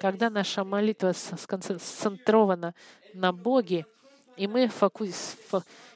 Когда 0.00 0.28
наша 0.28 0.64
молитва 0.64 1.12
сконцентрована 1.12 2.74
на 3.14 3.32
Боге, 3.32 3.86
и 4.36 4.46
мы 4.46 4.68
фокус, 4.68 5.36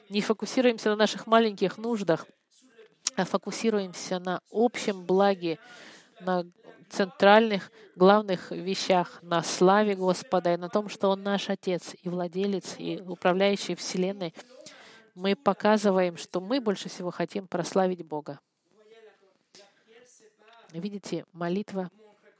не 0.09 0.21
фокусируемся 0.21 0.89
на 0.89 0.95
наших 0.95 1.27
маленьких 1.27 1.77
нуждах, 1.77 2.25
а 3.15 3.25
фокусируемся 3.25 4.19
на 4.19 4.41
общем 4.51 5.05
благе, 5.05 5.59
на 6.19 6.45
центральных, 6.89 7.71
главных 7.95 8.51
вещах, 8.51 9.21
на 9.21 9.43
славе 9.43 9.95
Господа 9.95 10.53
и 10.53 10.57
на 10.57 10.69
том, 10.69 10.89
что 10.89 11.09
Он 11.09 11.21
наш 11.23 11.49
Отец 11.49 11.95
и 12.01 12.09
владелец, 12.09 12.75
и 12.77 12.99
управляющий 12.99 13.75
Вселенной, 13.75 14.33
мы 15.15 15.35
показываем, 15.35 16.17
что 16.17 16.39
мы 16.41 16.61
больше 16.61 16.89
всего 16.89 17.11
хотим 17.11 17.47
прославить 17.47 18.05
Бога. 18.05 18.39
Видите, 20.71 21.25
молитва 21.33 21.89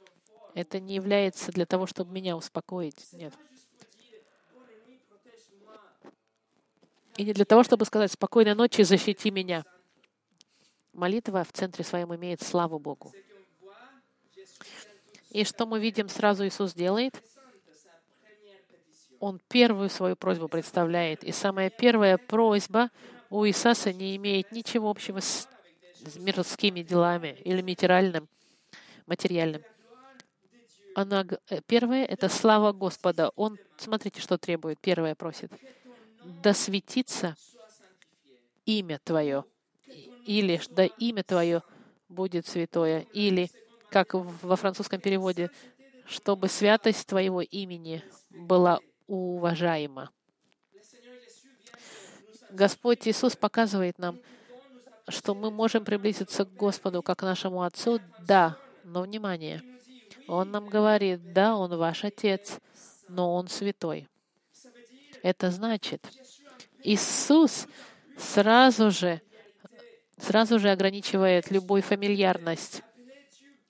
—это 0.54 0.80
не 0.80 0.94
является 0.94 1.52
для 1.52 1.66
того, 1.66 1.86
чтобы 1.86 2.12
меня 2.12 2.36
успокоить. 2.36 3.12
Нет. 3.12 3.34
И 7.20 7.24
не 7.24 7.34
для 7.34 7.44
того, 7.44 7.62
чтобы 7.62 7.84
сказать 7.84 8.10
«спокойной 8.10 8.54
ночи, 8.54 8.80
защити 8.80 9.30
меня». 9.30 9.62
Молитва 10.94 11.44
в 11.44 11.52
центре 11.52 11.84
своем 11.84 12.14
имеет 12.14 12.40
славу 12.40 12.78
Богу. 12.78 13.12
И 15.28 15.44
что 15.44 15.66
мы 15.66 15.80
видим, 15.80 16.08
сразу 16.08 16.46
Иисус 16.46 16.72
делает? 16.72 17.22
Он 19.18 19.38
первую 19.48 19.90
свою 19.90 20.16
просьбу 20.16 20.48
представляет. 20.48 21.22
И 21.22 21.30
самая 21.30 21.68
первая 21.68 22.16
просьба 22.16 22.88
у 23.28 23.44
Иисуса 23.44 23.92
не 23.92 24.16
имеет 24.16 24.50
ничего 24.50 24.88
общего 24.88 25.20
с 25.20 25.46
мирскими 26.16 26.80
делами 26.80 27.36
или 27.44 27.60
материальным, 27.60 28.30
материальным. 29.06 29.62
Она, 30.94 31.26
э, 31.50 31.60
первое— 31.66 32.04
это 32.06 32.30
слава 32.30 32.72
Господа. 32.72 33.28
Он, 33.36 33.58
смотрите, 33.76 34.22
что 34.22 34.38
требует. 34.38 34.80
Первое 34.80 35.14
просит 35.14 35.52
да 36.24 36.54
светится 36.54 37.36
имя 38.64 39.00
Твое, 39.02 39.44
или 40.26 40.60
да 40.70 40.84
имя 40.86 41.22
Твое 41.22 41.62
будет 42.08 42.46
святое, 42.46 43.06
или, 43.12 43.50
как 43.90 44.14
во 44.14 44.56
французском 44.56 45.00
переводе, 45.00 45.50
чтобы 46.06 46.48
святость 46.48 47.06
Твоего 47.06 47.40
имени 47.40 48.02
была 48.30 48.80
уважаема. 49.06 50.10
Господь 52.50 53.06
Иисус 53.06 53.36
показывает 53.36 53.98
нам, 53.98 54.18
что 55.08 55.34
мы 55.34 55.50
можем 55.50 55.84
приблизиться 55.84 56.44
к 56.44 56.54
Господу 56.54 57.02
как 57.02 57.18
к 57.18 57.22
нашему 57.22 57.62
Отцу, 57.62 58.00
да, 58.20 58.56
но 58.84 59.02
внимание, 59.02 59.62
Он 60.26 60.50
нам 60.50 60.68
говорит, 60.68 61.32
да, 61.32 61.56
Он 61.56 61.76
ваш 61.76 62.04
Отец, 62.04 62.58
но 63.08 63.34
Он 63.34 63.48
святой. 63.48 64.08
Это 65.22 65.50
значит, 65.50 66.02
Иисус 66.82 67.66
сразу 68.16 68.90
же, 68.90 69.20
сразу 70.18 70.58
же 70.58 70.70
ограничивает 70.70 71.50
любую 71.50 71.82
фамильярность 71.82 72.82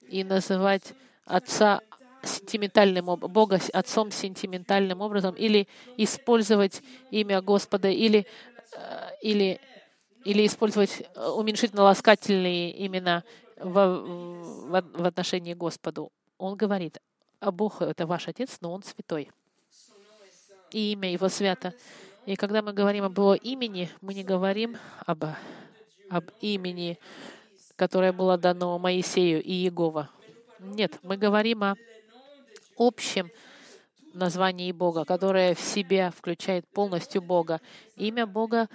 и 0.09 0.25
называть 0.25 0.95
Отца 1.25 1.81
сентиментальным, 2.23 3.07
Бога 3.17 3.61
Отцом 3.73 4.11
сентиментальным 4.11 5.01
образом, 5.01 5.35
или 5.35 5.69
использовать 5.97 6.83
имя 7.11 7.41
Господа, 7.41 7.89
или, 7.89 8.27
э, 8.73 9.09
или, 9.23 9.61
или 10.25 10.47
использовать 10.47 11.03
уменьшительно-ласкательные 11.17 12.87
имена 12.87 13.25
в, 13.57 13.73
в, 13.73 14.85
в 14.93 15.05
отношении 15.05 15.55
Господу. 15.55 16.13
Он 16.37 16.57
говорит, 16.57 16.99
а 17.39 17.51
Бог— 17.51 17.81
это 17.83 18.07
ваш 18.07 18.29
Отец, 18.29 18.59
но 18.61 18.73
Он 18.73 18.83
святой 18.83 19.31
и 20.73 20.93
имя 20.93 21.13
Его 21.13 21.29
свято. 21.29 21.75
И 22.27 22.37
когда 22.37 22.63
мы 22.63 22.73
говорим 22.73 23.05
об 23.05 23.19
Его 23.19 23.35
имени, 23.35 23.91
мы 24.01 24.15
не 24.15 24.25
говорим 24.25 24.77
об, 25.07 25.25
об 26.09 26.31
имени, 26.41 26.99
которое 27.77 28.13
было 28.13 28.37
дано 28.37 28.79
Моисею 28.79 29.43
и 29.43 29.53
Иегова. 29.53 30.11
Нет, 30.59 30.99
мы 31.03 31.17
говорим 31.17 31.65
о 31.65 31.77
общем 32.77 33.31
названии 34.13 34.73
Бога, 34.73 35.05
которое 35.05 35.55
в 35.55 35.61
себя 35.61 36.11
включает 36.11 36.69
полностью 36.69 37.23
Бога. 37.23 37.61
Имя 37.97 38.27
Бога 38.27 38.69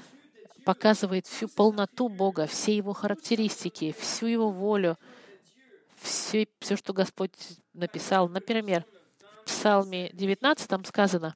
показывает 0.65 1.27
всю 1.27 1.47
полноту 1.47 2.09
Бога, 2.09 2.47
все 2.47 2.75
Его 2.75 2.93
характеристики, 2.93 3.93
всю 3.97 4.25
Его 4.25 4.49
волю, 4.49 4.97
все, 6.01 6.47
все 6.59 6.75
что 6.75 6.93
Господь 6.93 7.33
написал. 7.73 8.27
Например, 8.27 8.85
в 9.43 9.45
Псалме 9.45 10.09
19 10.13 10.87
сказано, 10.87 11.35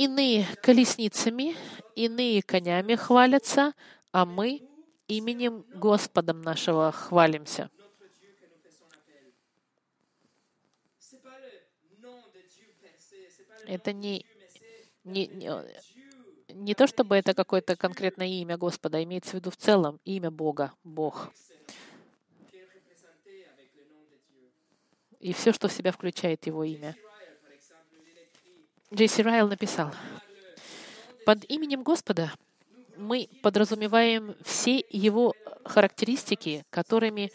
Иные 0.00 0.46
колесницами, 0.62 1.54
иные 1.94 2.42
конями 2.42 2.94
хвалятся, 2.94 3.74
а 4.12 4.24
мы 4.24 4.66
именем 5.08 5.62
Господом 5.74 6.40
нашего 6.40 6.90
хвалимся. 6.90 7.70
Это 13.66 13.92
не, 13.92 14.24
не, 15.04 15.26
не, 15.26 15.50
не 16.48 16.74
то, 16.74 16.86
чтобы 16.86 17.16
это 17.16 17.34
какое-то 17.34 17.76
конкретное 17.76 18.28
имя 18.28 18.56
Господа, 18.56 19.04
имеется 19.04 19.32
в 19.32 19.34
виду 19.34 19.50
в 19.50 19.58
целом 19.58 20.00
имя 20.06 20.30
Бога, 20.30 20.72
Бог. 20.82 21.30
И 25.18 25.34
все, 25.34 25.52
что 25.52 25.68
в 25.68 25.72
себя 25.74 25.92
включает 25.92 26.46
Его 26.46 26.64
имя. 26.64 26.96
Джейси 28.92 29.20
Райл 29.20 29.46
написал, 29.46 29.92
под 31.24 31.44
именем 31.44 31.84
Господа 31.84 32.32
мы 32.96 33.28
подразумеваем 33.40 34.34
все 34.42 34.84
его 34.90 35.32
характеристики, 35.64 36.64
которыми, 36.70 37.30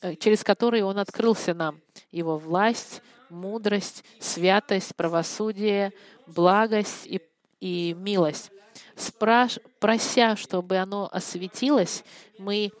э, 0.00 0.16
через 0.16 0.42
которые 0.42 0.84
он 0.84 0.98
открылся 0.98 1.54
нам. 1.54 1.80
Его 2.10 2.36
власть, 2.36 3.00
мудрость, 3.28 4.04
святость, 4.18 4.96
правосудие, 4.96 5.92
благость 6.26 7.06
и, 7.06 7.20
и 7.60 7.94
милость. 7.96 8.50
спраш... 8.96 9.60
прося, 9.78 10.34
чтобы 10.34 10.78
оно 10.78 11.08
осветилось, 11.12 12.02
мы 12.38 12.72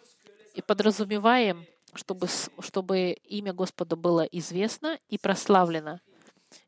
и 0.54 0.60
подразумеваем, 0.60 1.64
чтобы, 1.94 2.26
чтобы 2.58 3.12
имя 3.28 3.52
Господа 3.52 3.94
было 3.94 4.22
известно 4.22 4.98
и 5.08 5.18
прославлено. 5.18 6.00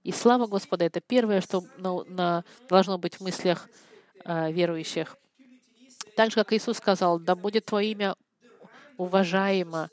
И 0.02 0.12
слава 0.12 0.46
Господа— 0.46 0.84
это 0.86 1.00
первое, 1.00 1.40
что 1.40 1.64
должно 2.68 2.98
быть 2.98 3.16
в 3.16 3.20
мыслях 3.20 3.68
э, 4.24 4.52
верующих. 4.52 5.16
Так 6.16 6.30
же, 6.30 6.34
как 6.34 6.52
Иисус 6.52 6.76
сказал, 6.76 7.18
да 7.18 7.34
будет 7.34 7.66
Твое 7.66 7.90
имя 7.92 8.16
уважаемо, 8.96 9.90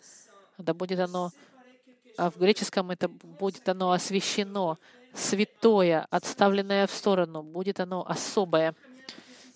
да 0.57 0.73
будет 0.73 0.99
оно, 0.99 1.31
а 2.17 2.29
в 2.29 2.37
греческом 2.37 2.91
это 2.91 3.07
будет 3.07 3.67
оно 3.69 3.91
освящено, 3.91 4.77
святое, 5.13 6.05
отставленное 6.09 6.87
в 6.87 6.91
сторону, 6.91 7.41
будет 7.41 7.79
оно 7.79 8.05
особое. 8.07 8.75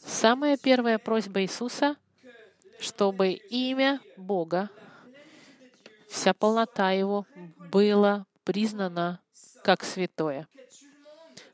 Самая 0.06 0.58
первая 0.58 0.98
просьба 0.98 1.42
Иисуса, 1.42 1.96
чтобы 2.80 3.32
имя 3.32 4.00
Бога, 4.18 4.70
вся 6.10 6.34
полнота 6.34 6.92
Его 6.92 7.26
была 7.72 8.26
признана 8.44 9.20
как 9.64 9.84
святое. 9.84 10.48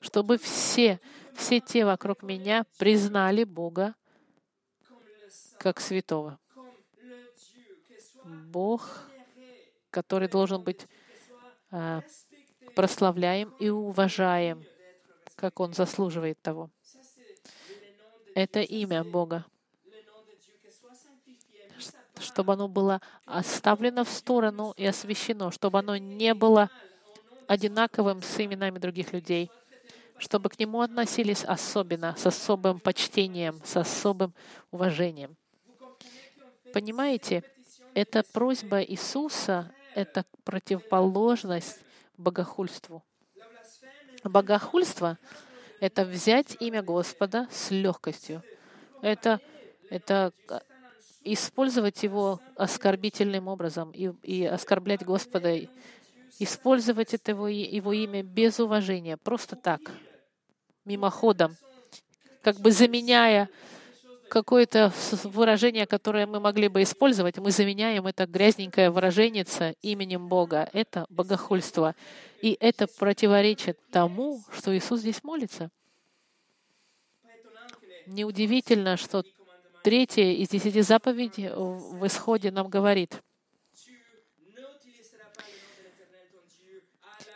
Чтобы 0.02 0.38
все, 0.38 1.00
все 1.34 1.60
те 1.60 1.86
вокруг 1.86 2.24
меня 2.24 2.66
признали 2.78 3.44
Бога 3.44 3.96
как 5.58 5.80
святого. 5.80 6.40
Бог, 8.24 9.04
который 9.90 10.28
должен 10.28 10.64
быть 10.64 10.88
а, 11.72 12.02
прославляем 12.76 13.54
и 13.60 13.70
уважаем, 13.70 14.64
как 15.36 15.60
Он 15.60 15.74
заслуживает 15.74 16.42
того. 16.42 16.70
Это 18.36 18.62
имя 18.62 19.04
Бога. 19.04 19.46
Чтобы 22.20 22.54
оно 22.54 22.68
было 22.68 23.02
оставлено 23.26 24.04
в 24.04 24.10
сторону 24.10 24.74
и 24.78 24.86
освящено, 24.86 25.52
чтобы 25.52 25.80
оно 25.80 25.98
не 25.98 26.34
было 26.34 26.70
одинаковым 27.50 28.22
с 28.22 28.40
именами 28.40 28.78
других 28.78 29.12
людей, 29.12 29.50
чтобы 30.20 30.50
к 30.50 30.60
нему 30.60 30.82
относились 30.82 31.44
особенно, 31.44 32.16
с 32.16 32.28
особым 32.28 32.80
почтением, 32.80 33.60
с 33.66 33.76
особым 33.76 34.36
уважением. 34.70 35.36
Понимаете, 36.72 37.44
эта 37.96 38.22
просьба 38.22 38.84
Иисуса— 38.84 39.74
это 39.96 40.26
противоположность 40.44 41.80
богохульству. 42.18 43.04
Богохульство— 44.24 45.18
это 45.80 46.06
взять 46.06 46.56
имя 46.60 46.84
Господа 46.84 47.48
с 47.50 47.72
легкостью. 47.72 48.44
Это, 49.02 49.40
это 49.90 50.34
использовать 51.24 52.04
его 52.04 52.40
оскорбительным 52.56 53.48
образом 53.48 53.90
и, 53.90 54.12
и 54.22 54.46
оскорблять 54.46 55.04
Господа, 55.04 55.58
использовать 56.38 57.14
это 57.14 57.32
его, 57.32 57.48
его 57.48 57.94
имя 57.94 58.24
без 58.24 58.60
уважения, 58.60 59.18
просто 59.18 59.56
так, 59.56 59.82
мимоходом, 60.86 61.56
как 62.42 62.58
бы 62.58 62.72
заменяя 62.72 63.50
какое-то 64.30 64.94
выражение, 65.24 65.86
которое 65.86 66.26
мы 66.26 66.40
могли 66.40 66.68
бы 66.68 66.84
использовать, 66.84 67.38
мы 67.38 67.52
заменяем 67.52 68.08
это 68.08 68.26
грязненькое 68.26 68.92
выражение 68.92 69.46
именем 69.82 70.28
Бога. 70.28 70.70
Это 70.72 71.06
богохульство. 71.10 71.96
И 72.42 72.56
это 72.60 72.88
противоречит 72.88 73.80
тому, 73.92 74.42
что 74.56 74.76
Иисус 74.78 75.02
здесь 75.02 75.24
молится. 75.24 75.70
Неудивительно, 78.06 78.96
что 78.98 79.24
третья 79.84 80.24
из 80.24 80.50
десяти 80.50 80.82
заповедей 80.82 81.50
в 81.50 82.06
Исходе 82.08 82.52
нам 82.52 82.70
говорит, 82.70 83.22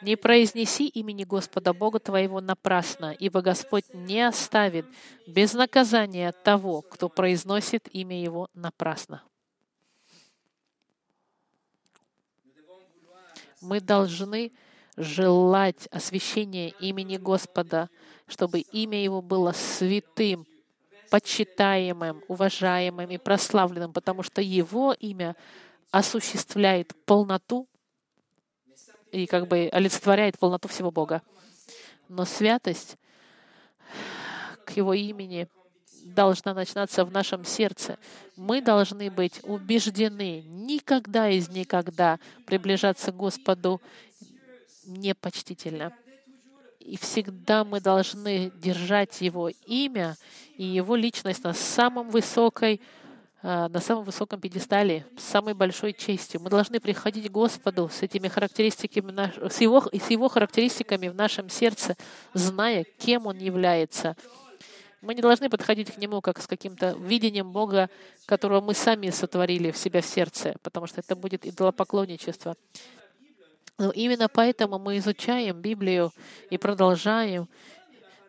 Не 0.03 0.17
произнеси 0.17 0.87
имени 0.89 1.23
Господа 1.23 1.73
Бога 1.73 1.97
твоего 1.97 2.41
напрасно, 2.41 3.15
ибо 3.17 3.41
Господь 3.41 3.85
не 3.93 4.27
оставит 4.27 4.85
без 5.25 5.53
наказания 5.53 6.33
того, 6.33 6.81
кто 6.81 7.07
произносит 7.07 7.87
имя 7.93 8.21
Его 8.21 8.49
напрасно. 8.53 9.23
Мы 13.61 13.79
должны 13.79 14.51
желать 14.97 15.87
освящения 15.89 16.73
имени 16.81 17.15
Господа, 17.15 17.89
чтобы 18.27 18.59
имя 18.59 19.01
Его 19.01 19.21
было 19.21 19.53
святым, 19.53 20.45
почитаемым, 21.11 22.25
уважаемым 22.27 23.09
и 23.09 23.17
прославленным, 23.17 23.93
потому 23.93 24.21
что 24.21 24.41
Его 24.41 24.91
имя 24.91 25.37
осуществляет 25.91 26.93
полноту 27.05 27.69
и 29.13 29.27
как 29.27 29.47
бы 29.47 29.69
олицетворяет 29.71 30.39
полноту 30.39 30.67
всего 30.67 30.91
Бога. 30.91 31.21
Но 32.09 32.25
святость 32.25 32.97
к 34.65 34.71
Его 34.71 34.93
имени 34.93 35.47
должна 36.03 36.53
начинаться 36.53 37.05
в 37.05 37.11
нашем 37.11 37.45
сердце. 37.45 37.97
Мы 38.35 38.61
должны 38.61 39.09
быть 39.11 39.39
убеждены 39.43 40.41
никогда 40.41 41.29
из 41.29 41.47
никогда 41.47 42.19
приближаться 42.45 43.11
к 43.11 43.15
Господу 43.15 43.81
непочтительно. 44.85 45.93
И 46.79 46.97
всегда 46.97 47.63
мы 47.63 47.79
должны 47.79 48.51
держать 48.55 49.21
Его 49.21 49.49
имя 49.67 50.17
и 50.57 50.65
Его 50.65 50.95
личность 50.95 51.43
на 51.43 51.53
самом 51.53 52.09
высокой 52.09 52.81
на 53.43 53.81
самом 53.81 54.05
высоком 54.05 54.39
пьедестале, 54.39 55.05
с 55.17 55.23
самой 55.23 55.53
большой 55.53 55.91
честью. 55.91 56.41
Мы 56.41 56.49
должны 56.49 56.79
приходить 56.79 57.27
к 57.27 57.31
Господу 57.31 57.89
с 57.91 58.01
этими 58.01 58.29
характеристиками, 58.29 59.31
с 59.49 59.59
его, 59.59 59.83
с 59.91 60.09
его 60.09 60.29
характеристиками 60.29 61.09
в 61.09 61.15
нашем 61.15 61.49
сердце, 61.49 61.97
зная, 62.33 62.85
кем 62.99 63.27
Он 63.27 63.37
является. 63.37 64.15
Мы 65.01 65.13
не 65.13 65.21
должны 65.21 65.49
подходить 65.49 65.91
к 65.91 65.97
Нему 65.97 66.21
как 66.21 66.41
с 66.41 66.47
каким-то 66.47 66.95
видением 66.97 67.51
Бога, 67.51 67.89
которого 68.25 68.61
мы 68.61 68.73
сами 68.73 69.09
сотворили 69.09 69.71
в 69.71 69.77
себя 69.77 69.99
в 70.01 70.05
сердце, 70.05 70.55
потому 70.63 70.87
что 70.87 71.01
это 71.01 71.13
будет 71.13 71.45
идолопоклонничество. 71.45 72.55
Но 73.77 73.91
именно 73.91 74.29
поэтому 74.29 74.79
мы 74.79 74.97
изучаем 74.99 75.59
Библию 75.59 76.13
и 76.49 76.57
продолжаем, 76.57 77.49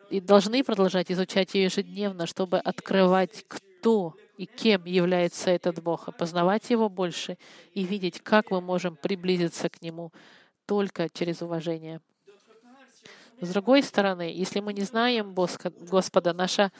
и 0.09 0.19
должны 0.19 0.61
продолжать 0.61 1.09
изучать 1.09 1.53
ее 1.55 1.65
ежедневно, 1.65 2.25
чтобы 2.25 2.59
открывать, 2.59 3.45
кто 3.47 4.13
и 4.37 4.45
кем 4.45 4.85
является 4.85 5.49
этот 5.49 5.81
Бог, 5.81 6.15
познавать 6.17 6.69
Его 6.69 6.89
больше 6.89 7.37
и 7.73 7.83
видеть, 7.83 8.21
как 8.21 8.51
мы 8.51 8.61
можем 8.61 8.95
приблизиться 8.95 9.69
к 9.69 9.81
Нему 9.81 10.11
только 10.65 11.09
через 11.09 11.41
уважение. 11.41 12.01
С 13.41 13.49
другой 13.49 13.83
стороны, 13.83 14.33
если 14.33 14.61
мы 14.61 14.73
не 14.73 14.83
знаем 14.83 15.35
Господа, 15.35 16.33
наша, 16.33 16.71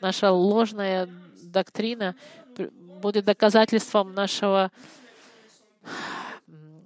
наша 0.00 0.30
ложная 0.30 1.08
доктрина 1.42 2.14
будет 3.00 3.24
доказательством 3.24 4.14
нашего... 4.14 4.70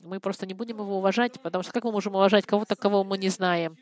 Мы 0.02 0.20
просто 0.20 0.46
не 0.46 0.54
будем 0.54 0.78
его 0.78 0.98
уважать, 0.98 1.40
потому 1.40 1.62
что 1.62 1.72
как 1.72 1.84
мы 1.84 1.92
можем 1.92 2.14
уважать 2.14 2.44
кого-то, 2.44 2.76
кого 2.76 3.02
мы 3.02 3.16
не 3.16 3.28
знаем? 3.28 3.78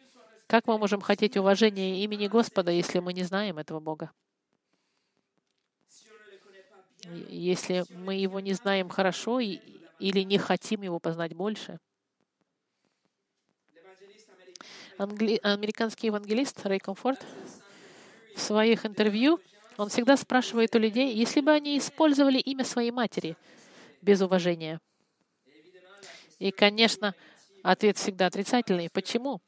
Как 0.46 0.66
мы 0.66 0.78
можем 0.78 1.00
хотеть 1.00 1.36
уважения 1.36 2.04
имени 2.04 2.28
Господа, 2.28 2.70
если 2.70 3.00
мы 3.00 3.12
не 3.12 3.24
знаем 3.24 3.58
этого 3.58 3.80
Бога? 3.80 4.10
Если 7.28 7.84
мы 7.90 8.14
его 8.14 8.40
не 8.40 8.52
знаем 8.52 8.88
хорошо 8.88 9.40
или 9.40 10.20
не 10.20 10.38
хотим 10.38 10.82
его 10.82 10.98
познать 10.98 11.34
больше. 11.34 11.78
Англи... 14.98 15.40
Американский 15.42 16.08
евангелист 16.08 16.64
Рэй 16.66 16.78
Комфорт 16.78 17.24
в 18.36 18.40
своих 18.40 18.84
интервью, 18.84 19.40
он 19.76 19.88
всегда 19.88 20.16
спрашивает 20.16 20.74
у 20.76 20.78
людей, 20.78 21.14
если 21.14 21.40
бы 21.40 21.52
они 21.52 21.78
использовали 21.78 22.38
имя 22.38 22.64
своей 22.64 22.90
матери 22.90 23.36
без 24.02 24.20
уважения. 24.20 24.80
И, 26.38 26.50
конечно, 26.50 27.14
ответ 27.62 27.96
всегда 27.96 28.26
отрицательный. 28.26 28.90
Почему? 28.90 29.40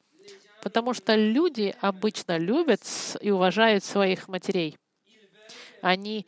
Потому 0.63 0.95
что 0.95 1.15
люди 1.17 1.75
обычно 1.81 2.39
любят 2.39 2.81
и 3.21 3.31
уважают 3.31 3.85
своих 3.85 4.29
матерей. 4.29 4.79
Они 5.81 6.27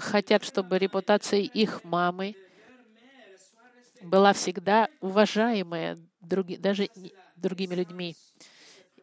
хотят, 0.00 0.44
чтобы 0.44 0.78
репутация 0.78 1.40
их 1.40 1.84
мамы 1.84 2.34
была 4.02 4.32
всегда 4.32 4.88
уважаемая 5.00 5.98
други, 6.20 6.56
даже 6.56 6.88
другими 7.36 7.74
людьми. 7.74 8.16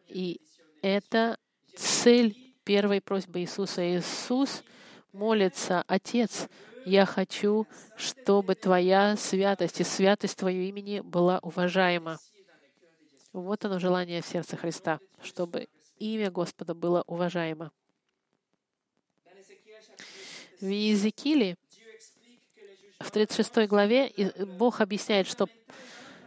И 0.08 0.40
это 0.82 1.38
цель 1.76 2.36
первой 2.64 3.00
просьбы 3.00 3.40
Иисуса. 3.40 3.82
Иисус 3.82 4.62
молится, 5.12 5.84
Отец, 5.86 6.48
я 6.84 7.06
хочу, 7.06 7.66
чтобы 7.96 8.54
Твоя 8.54 9.16
святость 9.16 9.80
и 9.80 9.84
святость 9.84 10.36
Твоего 10.36 10.62
имени 10.62 11.00
была 11.00 11.38
уважаема. 11.40 12.18
Вот 13.32 13.64
оно 13.64 13.78
желание 13.78 14.22
в 14.22 14.26
сердце 14.26 14.56
Христа, 14.56 15.00
чтобы 15.22 15.68
имя 15.98 16.30
Господа 16.30 16.74
было 16.74 17.04
уважаемо. 17.06 17.70
В 20.60 20.66
Иезекииле 20.66 21.56
в 22.98 23.10
36 23.12 23.68
главе 23.68 24.12
Бог 24.58 24.80
объясняет, 24.80 25.28
что, 25.28 25.48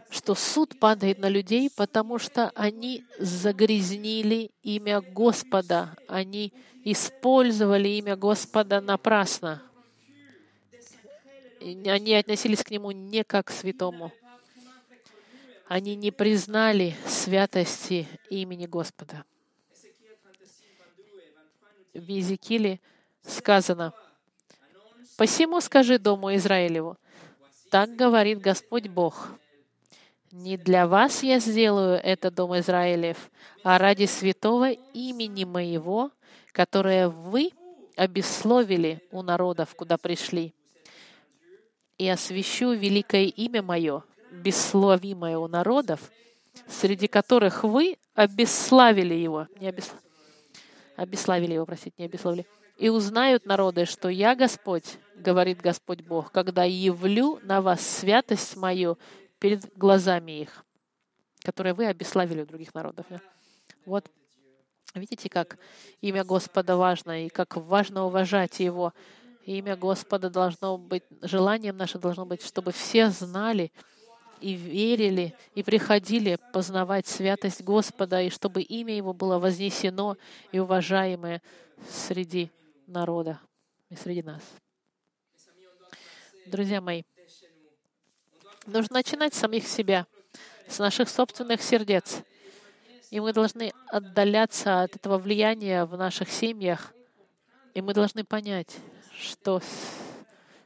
что 0.08 0.34
суд 0.34 0.78
падает 0.78 1.18
на 1.18 1.28
людей, 1.28 1.70
потому 1.76 2.18
что 2.18 2.50
они 2.54 3.04
загрязнили 3.18 4.50
имя 4.62 5.02
Господа. 5.02 5.94
Они 6.08 6.54
использовали 6.82 7.88
имя 7.90 8.16
Господа 8.16 8.80
напрасно. 8.80 9.62
Они 11.60 12.14
относились 12.14 12.64
к 12.64 12.70
Нему 12.70 12.90
не 12.90 13.24
как 13.24 13.48
к 13.48 13.50
святому. 13.50 14.12
Они 15.68 15.94
не 15.94 16.10
признали 16.10 16.96
святости 17.06 18.08
имени 18.30 18.64
Господа. 18.66 19.24
В 21.92 22.08
Иезекииле 22.08 22.80
сказано, 23.22 23.92
«Посему 25.22 25.60
скажи 25.60 26.00
Дому 26.00 26.34
Израилеву, 26.34 26.96
так 27.70 27.94
говорит 27.94 28.40
Господь 28.40 28.88
Бог, 28.88 29.28
не 30.32 30.56
для 30.56 30.88
вас 30.88 31.22
я 31.22 31.38
сделаю 31.38 32.00
это, 32.02 32.32
Дом 32.32 32.58
Израилев, 32.58 33.30
а 33.62 33.78
ради 33.78 34.06
святого 34.06 34.72
имени 34.72 35.44
моего, 35.44 36.10
которое 36.50 37.08
вы 37.08 37.52
обесловили 37.94 39.00
у 39.12 39.22
народов, 39.22 39.76
куда 39.76 39.96
пришли. 39.96 40.52
И 41.98 42.08
освящу 42.08 42.72
великое 42.72 43.26
имя 43.26 43.62
мое, 43.62 44.02
бессловимое 44.32 45.38
у 45.38 45.46
народов, 45.46 46.10
среди 46.66 47.06
которых 47.06 47.62
вы 47.62 47.96
обесславили 48.16 49.14
его. 49.14 49.46
Не 49.60 49.68
обес... 49.68 49.92
Обесславили 50.96 51.54
его, 51.54 51.64
простите, 51.64 51.94
не 51.98 52.06
обесславили. 52.06 52.44
И 52.76 52.88
узнают 52.88 53.46
народы, 53.46 53.84
что 53.84 54.08
я 54.08 54.34
Господь, 54.34 54.98
говорит 55.16 55.60
Господь 55.60 56.00
Бог, 56.00 56.32
когда 56.32 56.64
явлю 56.64 57.38
на 57.42 57.60
вас 57.60 57.80
святость 57.86 58.56
мою 58.56 58.98
перед 59.38 59.76
глазами 59.76 60.40
их, 60.40 60.64
которые 61.42 61.74
вы 61.74 61.86
обеславили 61.86 62.42
у 62.42 62.46
других 62.46 62.74
народов. 62.74 63.06
Вот 63.84 64.10
видите, 64.94 65.28
как 65.28 65.58
имя 66.00 66.24
Господа 66.24 66.76
важно, 66.76 67.26
и 67.26 67.28
как 67.28 67.56
важно 67.56 68.04
уважать 68.04 68.60
Его. 68.60 68.92
Имя 69.44 69.76
Господа 69.76 70.30
должно 70.30 70.78
быть, 70.78 71.02
желанием 71.20 71.76
наше 71.76 71.98
должно 71.98 72.24
быть, 72.24 72.44
чтобы 72.44 72.72
все 72.72 73.10
знали 73.10 73.72
и 74.40 74.54
верили, 74.54 75.34
и 75.54 75.62
приходили 75.62 76.38
познавать 76.52 77.06
святость 77.06 77.62
Господа, 77.62 78.22
и 78.22 78.30
чтобы 78.30 78.62
имя 78.62 78.96
Его 78.96 79.12
было 79.12 79.38
вознесено 79.38 80.16
и 80.52 80.58
уважаемое 80.58 81.42
среди 81.88 82.50
народа 82.92 83.40
и 83.88 83.96
среди 83.96 84.22
нас. 84.22 84.42
Друзья 86.46 86.80
мои, 86.80 87.02
нужно 88.66 88.94
начинать 88.94 89.34
с 89.34 89.38
самих 89.38 89.66
себя, 89.66 90.06
с 90.68 90.78
наших 90.78 91.08
собственных 91.08 91.62
сердец. 91.62 92.22
И 93.10 93.20
мы 93.20 93.32
должны 93.32 93.72
отдаляться 93.88 94.82
от 94.82 94.96
этого 94.96 95.18
влияния 95.18 95.84
в 95.84 95.96
наших 95.96 96.30
семьях. 96.30 96.94
И 97.74 97.82
мы 97.82 97.94
должны 97.94 98.24
понять, 98.24 98.76
что, 99.16 99.60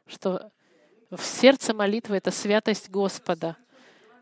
что 0.06 0.50
в 1.10 1.22
сердце 1.22 1.74
молитвы— 1.74 2.16
это 2.18 2.30
святость 2.30 2.88
Господа. 2.90 3.56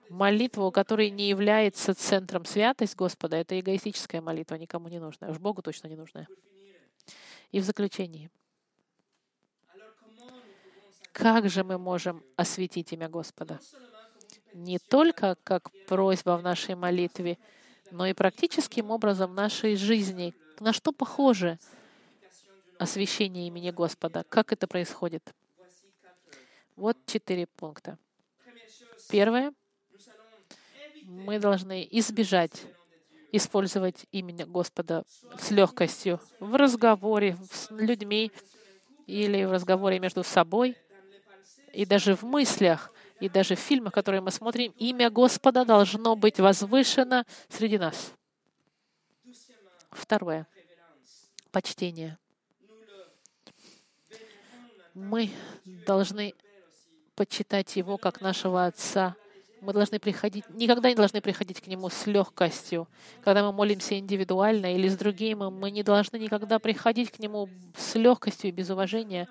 Молитва, 0.08 0.64
у 0.64 0.70
которой 0.70 1.10
не 1.10 1.28
является 1.28 1.94
центром 1.94 2.44
святость 2.44 2.94
Господа, 2.94 3.36
это 3.36 3.58
эгоистическая 3.58 4.20
молитва, 4.20 4.56
никому 4.56 4.88
не 4.88 4.98
нужная, 4.98 5.30
уж 5.30 5.38
Богу 5.38 5.62
точно 5.62 5.88
не 5.88 5.96
нужная. 5.96 6.28
И 7.52 7.60
в 7.60 7.64
заключении, 7.64 8.30
как 11.12 11.48
же 11.48 11.62
мы 11.62 11.78
можем 11.78 12.24
осветить 12.36 12.92
имя 12.92 13.08
Господа? 13.08 13.60
Не 14.52 14.78
только 14.78 15.36
как 15.44 15.70
просьба 15.86 16.36
в 16.36 16.42
нашей 16.42 16.74
молитве, 16.74 17.38
но 17.90 18.06
и 18.06 18.12
практическим 18.12 18.90
образом 18.90 19.34
нашей 19.34 19.76
жизни. 19.76 20.34
На 20.60 20.72
что 20.72 20.92
похоже 20.92 21.58
освящение 22.78 23.46
имени 23.46 23.70
Господа? 23.70 24.24
Как 24.28 24.52
это 24.52 24.66
происходит? 24.66 25.32
Вот 26.76 26.96
четыре 27.06 27.46
пункта. 27.46 27.98
Первое. 29.08 29.52
Мы 31.04 31.38
должны 31.38 31.86
избежать 31.90 32.66
использовать 33.36 34.06
имя 34.12 34.46
Господа 34.46 35.04
с 35.38 35.50
легкостью 35.50 36.20
в 36.38 36.54
разговоре 36.54 37.36
с 37.50 37.68
людьми 37.70 38.30
или 39.06 39.44
в 39.44 39.50
разговоре 39.50 39.98
между 39.98 40.22
собой 40.22 40.76
и 41.72 41.84
даже 41.84 42.14
в 42.14 42.22
мыслях, 42.22 42.92
и 43.18 43.28
даже 43.28 43.56
в 43.56 43.58
фильмах, 43.58 43.92
которые 43.92 44.20
мы 44.20 44.30
смотрим, 44.30 44.72
имя 44.78 45.10
Господа 45.10 45.64
должно 45.64 46.14
быть 46.14 46.38
возвышено 46.38 47.24
среди 47.48 47.76
нас. 47.78 48.12
Второе. 49.90 50.46
Почтение. 51.50 52.18
Мы 54.94 55.32
должны 55.64 56.34
почитать 57.16 57.74
Его 57.74 57.98
как 57.98 58.20
нашего 58.20 58.66
Отца. 58.66 59.16
Мы 59.64 59.72
должны 59.72 59.98
приходить, 59.98 60.44
никогда 60.50 60.90
не 60.90 60.94
должны 60.94 61.22
приходить 61.22 61.62
к 61.62 61.66
Нему 61.66 61.88
с 61.88 62.06
легкостью. 62.06 62.86
Когда 63.22 63.42
мы 63.42 63.50
молимся 63.50 63.98
индивидуально 63.98 64.74
или 64.74 64.88
с 64.88 64.96
другими, 64.96 65.50
мы 65.50 65.70
не 65.70 65.82
должны 65.82 66.18
никогда 66.18 66.58
приходить 66.58 67.10
к 67.10 67.18
Нему 67.18 67.48
с 67.74 67.94
легкостью 67.94 68.50
и 68.50 68.52
без 68.52 68.68
уважения. 68.68 69.26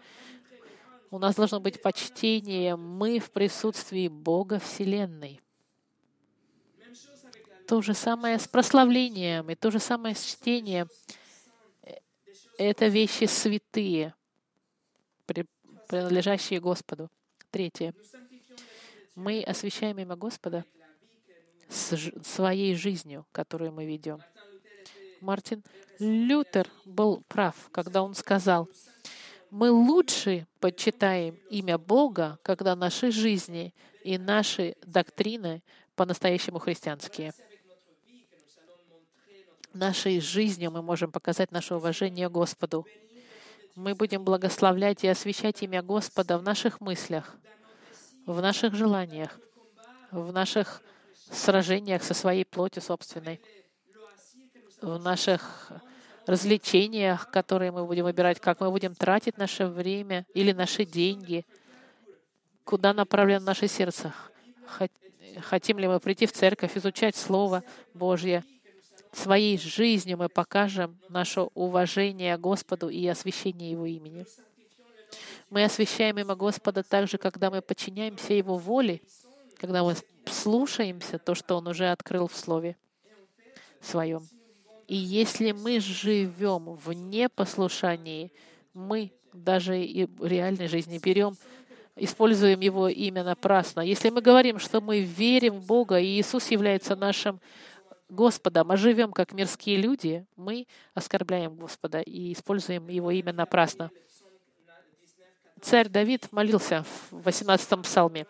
У 1.12 1.20
нас 1.20 1.36
должно 1.36 1.60
быть 1.60 1.84
почтение. 1.84 2.76
Мы 2.76 3.20
в 3.20 3.30
присутствии 3.30 4.08
Бога 4.08 4.58
Вселенной. 4.58 5.40
То 7.68 7.84
же 7.84 7.94
самое 7.94 8.40
с 8.40 8.48
прославлением 8.48 9.52
и 9.52 9.56
то 9.56 9.70
же 9.70 9.78
самое 9.78 10.16
с 10.16 10.24
чтением. 10.24 10.88
Это 12.58 12.88
вещи 12.88 13.26
святые, 13.26 14.16
принадлежащие 15.88 16.60
Господу. 16.60 17.12
Третье. 17.52 17.94
Мы 19.16 19.44
освящаем 19.44 20.00
имя 20.00 20.16
Господа 20.16 20.66
своей 21.70 22.76
жизнью, 22.76 23.26
которую 23.32 23.72
мы 23.72 23.86
ведем. 23.86 24.20
Мартин 25.22 25.64
Лютер 26.00 26.70
был 26.86 27.24
прав, 27.28 27.56
когда 27.72 28.04
он 28.04 28.14
сказал, 28.16 28.70
мы 29.50 29.72
лучше 29.72 30.48
почитаем 30.60 31.36
имя 31.50 31.78
Бога, 31.78 32.40
когда 32.42 32.76
наши 32.76 33.12
жизни 33.12 33.74
и 34.04 34.18
наши 34.18 34.76
доктрины 34.84 35.62
по-настоящему 35.96 36.58
христианские. 36.58 37.34
Нашей 39.74 40.20
жизнью 40.20 40.72
мы 40.72 40.82
можем 40.82 41.12
показать 41.12 41.52
наше 41.52 41.76
уважение 41.76 42.30
Господу. 42.30 42.86
Мы 43.76 43.96
будем 43.96 44.24
благословлять 44.24 45.04
и 45.04 45.08
освящать 45.08 45.62
имя 45.64 45.82
Господа 45.82 46.38
в 46.38 46.44
наших 46.44 46.82
мыслях, 46.82 47.38
в 48.26 48.42
наших 48.42 48.74
желаниях, 48.76 49.40
в 50.12 50.32
наших 50.32 50.82
сражениях 51.32 52.04
со 52.04 52.14
своей 52.14 52.46
плотью 52.46 52.82
собственной, 52.82 53.42
в 54.82 54.98
наших 55.00 55.72
развлечениях, 56.26 57.30
которые 57.32 57.72
мы 57.72 57.86
будем 57.86 58.06
выбирать, 58.06 58.40
как 58.40 58.60
мы 58.60 58.72
будем 58.72 58.96
тратить 58.96 59.38
наше 59.38 59.66
время 59.66 60.26
или 60.34 60.52
наши 60.52 60.86
деньги, 60.86 61.46
куда 62.64 62.94
направлено 62.94 63.46
наше 63.46 63.68
сердце. 63.68 64.14
Хотим 65.42 65.80
ли 65.80 65.88
мы 65.88 66.00
прийти 66.00 66.26
в 66.26 66.32
церковь, 66.32 66.78
изучать 66.78 67.16
Слово 67.16 67.64
Божье. 67.94 68.44
Своей 69.12 69.58
жизнью 69.58 70.18
мы 70.18 70.30
покажем 70.30 70.98
наше 71.10 71.42
уважение 71.54 72.38
Господу 72.38 72.90
и 72.90 73.06
освящение 73.08 73.72
Его 73.72 73.86
имени. 73.86 74.26
Мы 75.54 75.66
освящаем 75.66 76.18
имя 76.18 76.34
Господа 76.34 76.82
также, 76.82 77.20
когда 77.20 77.52
мы 77.52 77.62
подчиняемся 77.62 78.34
Его 78.34 78.58
воле, 78.58 79.02
когда 79.58 79.84
мы 79.84 79.94
слушаемся 80.26 81.20
то, 81.20 81.36
что 81.36 81.58
Он 81.58 81.68
уже 81.68 81.92
открыл 81.92 82.28
в 82.28 82.36
Слове 82.36 82.76
Своем. 83.80 84.28
И 84.88 84.96
если 84.96 85.52
мы 85.52 85.80
живем 85.80 86.74
в 86.74 86.92
непослушании, 86.94 88.32
мы 88.74 89.12
даже 89.32 89.80
и 89.80 90.06
в 90.06 90.26
реальной 90.26 90.68
жизни 90.68 90.98
берем, 90.98 91.38
используем 91.98 92.60
Его 92.62 92.88
имя 92.88 93.24
напрасно. 93.24 93.82
Если 93.82 94.10
мы 94.10 94.22
говорим, 94.22 94.58
что 94.58 94.82
мы 94.82 95.02
верим 95.02 95.60
в 95.60 95.68
Бога, 95.68 96.00
и 96.00 96.20
Иисус 96.20 96.50
является 96.50 96.96
нашим 96.96 97.40
Господом, 98.10 98.72
а 98.72 98.76
живем 98.76 99.12
как 99.12 99.34
мирские 99.34 99.78
люди, 99.78 100.26
мы 100.36 100.66
оскорбляем 100.96 101.54
Господа 101.54 102.02
и 102.02 102.34
используем 102.34 102.88
Его 102.88 103.12
имя 103.12 103.34
напрасно. 103.34 103.92
Царь 105.64 105.88
Давид 105.88 106.30
молился 106.34 106.84
в 107.10 107.24
18 107.24 107.82
псалме. 107.84 108.28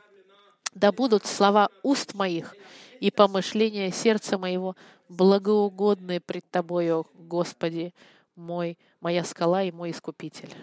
«Да 0.75 0.91
будут 0.91 1.25
слова 1.25 1.69
уст 1.81 2.13
моих 2.13 2.55
и 2.99 3.09
помышления 3.09 3.91
сердца 3.91 4.37
моего 4.37 4.75
благоугодны 5.09 6.19
пред 6.19 6.47
Тобою, 6.51 7.07
Господи, 7.15 7.91
мой, 8.35 8.77
моя 9.01 9.23
скала 9.23 9.63
и 9.63 9.71
мой 9.71 9.89
искупитель. 9.89 10.53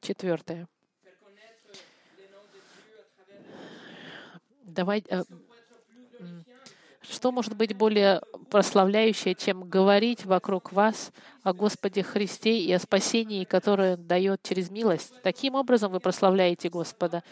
Четвертое. 0.00 0.66
Давай, 4.64 5.04
э, 5.08 5.22
что 7.10 7.32
может 7.32 7.56
быть 7.56 7.74
более 7.76 8.22
прославляющее, 8.50 9.34
чем 9.34 9.68
говорить 9.68 10.24
вокруг 10.24 10.72
вас 10.72 11.12
о 11.42 11.52
Господе 11.52 12.02
Христе 12.02 12.58
и 12.58 12.72
о 12.72 12.78
спасении, 12.78 13.44
которое 13.44 13.96
Он 13.96 14.06
дает 14.06 14.42
через 14.42 14.70
милость? 14.70 15.12
Таким 15.22 15.54
образом 15.54 15.92
вы 15.92 16.00
прославляете 16.00 16.68
Господа. 16.68 17.22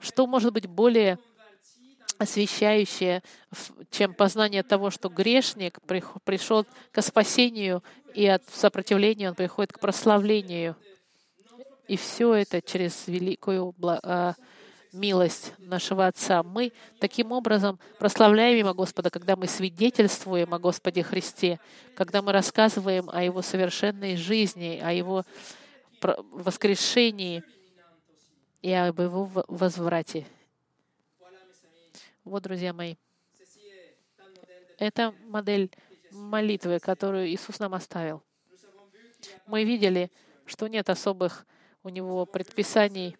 Что 0.00 0.26
может 0.26 0.52
быть 0.52 0.66
более 0.66 1.18
освещающее, 2.18 3.22
чем 3.90 4.14
познание 4.14 4.62
того, 4.62 4.90
что 4.90 5.08
грешник 5.08 5.80
пришел 6.24 6.64
к 6.92 7.02
спасению, 7.02 7.82
и 8.14 8.26
от 8.26 8.42
сопротивления 8.48 9.30
он 9.30 9.34
приходит 9.34 9.72
к 9.72 9.80
прославлению. 9.80 10.76
И 11.88 11.96
все 11.96 12.34
это 12.34 12.62
через 12.62 13.06
великую 13.08 13.74
а, 13.82 14.34
милость 14.92 15.54
нашего 15.58 16.06
Отца. 16.06 16.42
Мы 16.42 16.72
таким 17.00 17.32
образом 17.32 17.78
прославляем 17.98 18.58
Его 18.58 18.74
Господа, 18.74 19.10
когда 19.10 19.36
мы 19.36 19.46
свидетельствуем 19.46 20.52
о 20.54 20.58
Господе 20.58 21.02
Христе, 21.02 21.58
когда 21.94 22.22
мы 22.22 22.32
рассказываем 22.32 23.08
о 23.10 23.22
Его 23.22 23.42
совершенной 23.42 24.16
жизни, 24.16 24.80
о 24.82 24.92
Его 24.92 25.24
воскрешении 26.30 27.42
и 28.60 28.72
об 28.72 29.00
Его 29.00 29.30
возврате. 29.48 30.26
Вот, 32.24 32.42
друзья 32.42 32.72
мои, 32.72 32.96
это 34.78 35.14
модель 35.26 35.70
молитвы, 36.10 36.78
которую 36.78 37.28
Иисус 37.28 37.58
нам 37.58 37.74
оставил. 37.74 38.22
Мы 39.46 39.64
видели, 39.64 40.10
что 40.44 40.66
нет 40.68 40.90
особых 40.90 41.46
у 41.82 41.88
него 41.88 42.26
предписаний 42.26 43.16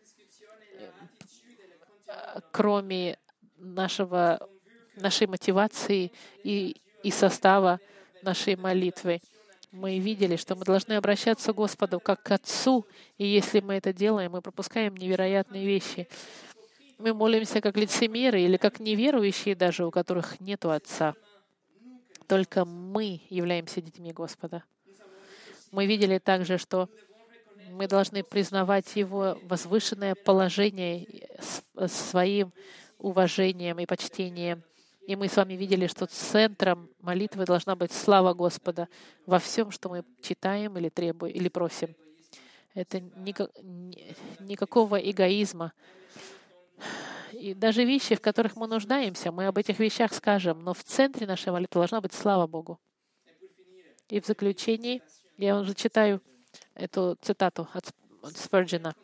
кроме 2.50 3.18
нашего, 3.58 4.48
нашей 4.96 5.26
мотивации 5.26 6.12
и, 6.42 6.76
и 7.02 7.10
состава 7.10 7.80
нашей 8.22 8.56
молитвы. 8.56 9.20
Мы 9.70 9.98
видели, 9.98 10.36
что 10.36 10.54
мы 10.54 10.64
должны 10.64 10.94
обращаться 10.94 11.52
к 11.52 11.56
Господу 11.56 11.98
как 11.98 12.22
к 12.22 12.30
Отцу, 12.30 12.86
и 13.16 13.26
если 13.26 13.60
мы 13.60 13.74
это 13.74 13.92
делаем, 13.92 14.32
мы 14.32 14.42
пропускаем 14.42 14.94
невероятные 14.96 15.66
вещи. 15.66 16.08
Мы 16.98 17.14
молимся 17.14 17.60
как 17.60 17.76
лицемеры 17.76 18.42
или 18.42 18.58
как 18.58 18.80
неверующие 18.80 19.56
даже, 19.56 19.86
у 19.86 19.90
которых 19.90 20.40
нет 20.40 20.64
Отца. 20.66 21.14
Только 22.28 22.64
мы 22.64 23.22
являемся 23.30 23.80
детьми 23.80 24.12
Господа. 24.12 24.62
Мы 25.70 25.86
видели 25.86 26.18
также, 26.18 26.58
что 26.58 26.88
мы 27.72 27.88
должны 27.88 28.22
признавать 28.22 28.94
его 28.96 29.38
возвышенное 29.42 30.14
положение 30.14 31.06
своим 31.86 32.52
уважением 32.98 33.78
и 33.80 33.86
почтением. 33.86 34.62
И 35.06 35.16
мы 35.16 35.28
с 35.28 35.36
вами 35.36 35.54
видели, 35.54 35.88
что 35.88 36.06
центром 36.06 36.88
молитвы 37.00 37.44
должна 37.44 37.74
быть 37.74 37.92
слава 37.92 38.34
Господа 38.34 38.88
во 39.26 39.40
всем, 39.40 39.72
что 39.72 39.88
мы 39.88 40.04
читаем 40.22 40.78
или 40.78 40.88
требуем, 40.88 41.34
или 41.34 41.48
просим. 41.48 41.96
Это 42.74 43.00
никакого 43.00 44.96
эгоизма. 44.96 45.72
И 47.32 47.54
даже 47.54 47.84
вещи, 47.84 48.14
в 48.14 48.20
которых 48.20 48.54
мы 48.54 48.66
нуждаемся, 48.66 49.32
мы 49.32 49.46
об 49.46 49.58
этих 49.58 49.78
вещах 49.80 50.12
скажем, 50.14 50.60
но 50.60 50.72
в 50.72 50.84
центре 50.84 51.26
нашей 51.26 51.50
молитвы 51.50 51.80
должна 51.80 52.00
быть 52.00 52.12
слава 52.12 52.46
Богу. 52.46 52.78
И 54.08 54.20
в 54.20 54.26
заключении 54.26 55.02
я 55.38 55.56
вам 55.56 55.64
зачитаю 55.64 56.22
эту 56.74 57.16
цитату 57.20 57.68
от 57.72 57.92
Спurgeon. 58.22 58.94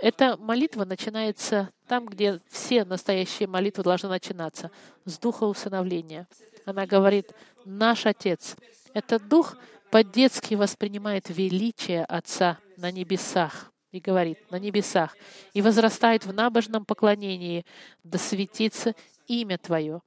Эта 0.00 0.36
молитва 0.36 0.84
начинается 0.84 1.70
там, 1.86 2.06
где 2.06 2.40
все 2.48 2.84
настоящие 2.84 3.48
молитвы 3.48 3.84
должны 3.84 4.08
начинаться, 4.08 4.70
с 5.04 5.18
духа 5.18 5.44
усыновления. 5.44 6.26
Она 6.64 6.86
говорит, 6.86 7.32
наш 7.64 8.06
Отец. 8.06 8.56
Этот 8.92 9.28
дух 9.28 9.56
по-детски 9.90 10.54
воспринимает 10.54 11.28
величие 11.28 12.04
Отца 12.04 12.58
на 12.76 12.90
небесах 12.90 13.72
и 13.90 14.00
говорит, 14.00 14.50
на 14.50 14.58
небесах, 14.58 15.16
и 15.54 15.62
возрастает 15.62 16.26
в 16.26 16.32
набожном 16.32 16.84
поклонении, 16.84 17.64
да 18.04 18.18
светится 18.18 18.94
имя 19.26 19.58
Твое. 19.58 20.02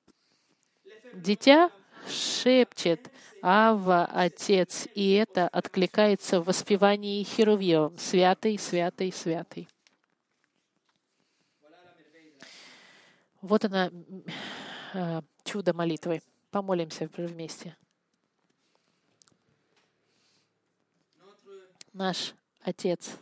Дитя 1.14 1.72
шепчет 2.08 3.11
Ава, 3.42 4.06
Отец, 4.06 4.88
и 4.94 5.14
это 5.14 5.48
откликается 5.48 6.40
в 6.40 6.46
воспевании 6.46 7.24
Херувьевым. 7.24 7.98
Святый, 7.98 8.60
святый, 8.60 9.12
святый. 9.12 9.68
Вот 13.42 13.66
она, 13.66 13.92
э, 14.94 15.22
чудо 15.44 15.74
молитвы. 15.74 16.22
Помолимся 16.52 17.10
вместе. 17.18 17.76
Наш 21.94 22.36
Отец, 22.62 23.18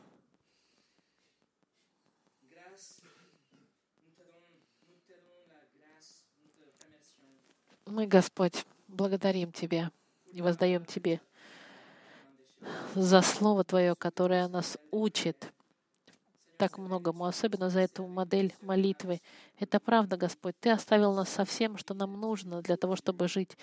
мы, 7.86 8.06
Господь, 8.06 8.66
благодарим 8.88 9.52
Тебя 9.54 9.92
и 10.32 10.42
воздаем 10.42 10.86
Тебе 10.86 11.22
за 12.96 13.22
Слово 13.22 13.64
Твое, 13.64 13.96
которое 13.96 14.48
нас 14.48 14.78
учит 14.92 15.52
так 16.58 16.78
многому, 16.78 17.26
особенно 17.26 17.70
за 17.70 17.80
эту 17.80 18.06
модель 18.06 18.54
молитвы. 18.62 19.22
Это 19.58 19.80
правда, 19.80 20.18
Господь. 20.18 20.56
Ты 20.60 20.72
оставил 20.72 21.14
нас 21.14 21.30
со 21.30 21.46
всем, 21.46 21.78
что 21.78 21.94
нам 21.94 22.20
нужно 22.20 22.62
для 22.62 22.76
того, 22.76 22.98
чтобы 22.98 23.30
жить 23.30 23.58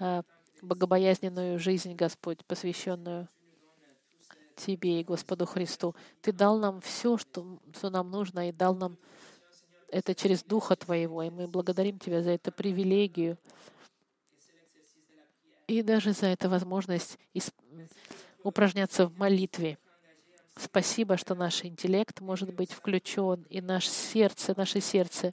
э, 0.00 0.22
богобоязненную 0.60 1.60
жизнь, 1.60 1.94
Господь, 1.94 2.44
посвященную 2.44 3.28
Тебе 4.56 5.00
и 5.00 5.04
Господу 5.04 5.46
Христу. 5.46 5.94
Ты 6.22 6.32
дал 6.32 6.58
нам 6.58 6.80
все, 6.80 7.16
что, 7.16 7.60
что 7.72 7.88
нам 7.88 8.10
нужно, 8.10 8.48
и 8.48 8.52
дал 8.52 8.74
нам 8.74 8.98
это 9.88 10.14
через 10.16 10.42
Духа 10.42 10.74
Твоего. 10.74 11.22
И 11.22 11.30
мы 11.30 11.46
благодарим 11.46 12.00
Тебя 12.00 12.20
за 12.20 12.30
эту 12.30 12.50
привилегию 12.50 13.38
и 15.70 15.82
даже 15.82 16.12
за 16.12 16.26
эту 16.26 16.48
возможность 16.48 17.16
упражняться 18.42 19.06
в 19.06 19.16
молитве. 19.16 19.78
Спасибо, 20.56 21.16
что 21.16 21.36
наш 21.36 21.64
интеллект 21.64 22.20
может 22.20 22.52
быть 22.52 22.72
включен, 22.72 23.46
и 23.48 23.60
наше 23.60 23.88
сердце, 23.88 24.52
наше 24.56 24.80
сердце, 24.80 25.32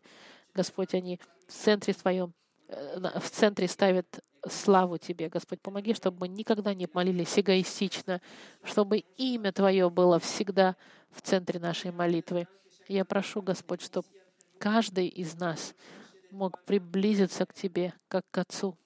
Господь, 0.53 0.93
они 0.93 1.19
в 1.47 1.51
центре 1.51 1.93
Твоем, 1.93 2.33
э, 2.67 3.19
в 3.19 3.29
центре 3.31 3.67
ставят 3.67 4.19
славу 4.47 4.99
Тебе, 4.99 5.27
Господь. 5.27 5.59
Помоги, 5.59 5.95
чтобы 5.95 6.19
мы 6.19 6.27
никогда 6.27 6.75
не 6.75 6.87
молились 6.93 7.39
эгоистично, 7.39 8.21
чтобы 8.63 8.99
имя 9.17 9.51
Твое 9.51 9.89
было 9.89 10.19
всегда 10.19 10.75
в 11.09 11.23
центре 11.23 11.59
нашей 11.59 11.91
молитвы. 11.91 12.47
Я 12.87 13.05
прошу, 13.05 13.41
Господь, 13.41 13.81
чтобы 13.81 14.07
каждый 14.59 15.07
из 15.07 15.33
нас 15.33 15.73
мог 16.29 16.63
приблизиться 16.63 17.47
к 17.47 17.55
Тебе, 17.55 17.93
как 18.07 18.23
к 18.29 18.37
Отцу. 18.37 18.77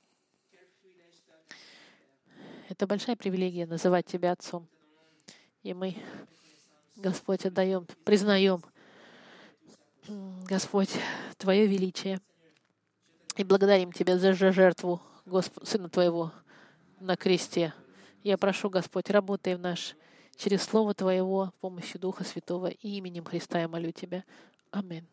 Это 2.72 2.88
большая 2.88 3.18
привилегия 3.18 3.66
называть 3.66 4.06
Тебя 4.06 4.32
Отцом. 4.32 4.66
И 5.62 5.74
мы, 5.74 5.94
Господь, 6.96 7.46
отдаем, 7.46 7.86
признаем, 8.06 8.64
Господь, 10.48 10.92
Твое 11.38 11.68
величие. 11.68 12.22
И 13.36 13.44
благодарим 13.44 13.92
Тебя 13.92 14.18
за 14.18 14.32
жертву 14.32 15.02
Госп... 15.26 15.68
Сына 15.68 15.90
Твоего 15.90 16.32
на 17.02 17.18
кресте. 17.18 17.74
Я 18.24 18.38
прошу, 18.38 18.70
Господь, 18.70 19.10
работай 19.10 19.56
в 19.56 19.60
наш 19.60 19.98
через 20.38 20.64
Слово 20.64 20.94
Твоего, 20.94 21.52
помощью 21.60 22.00
Духа 22.00 22.24
Святого 22.24 22.68
и 22.68 22.88
именем 22.88 23.26
Христа 23.26 23.60
я 23.60 23.68
молю 23.68 23.92
Тебя. 23.92 24.24
Аминь. 24.72 25.06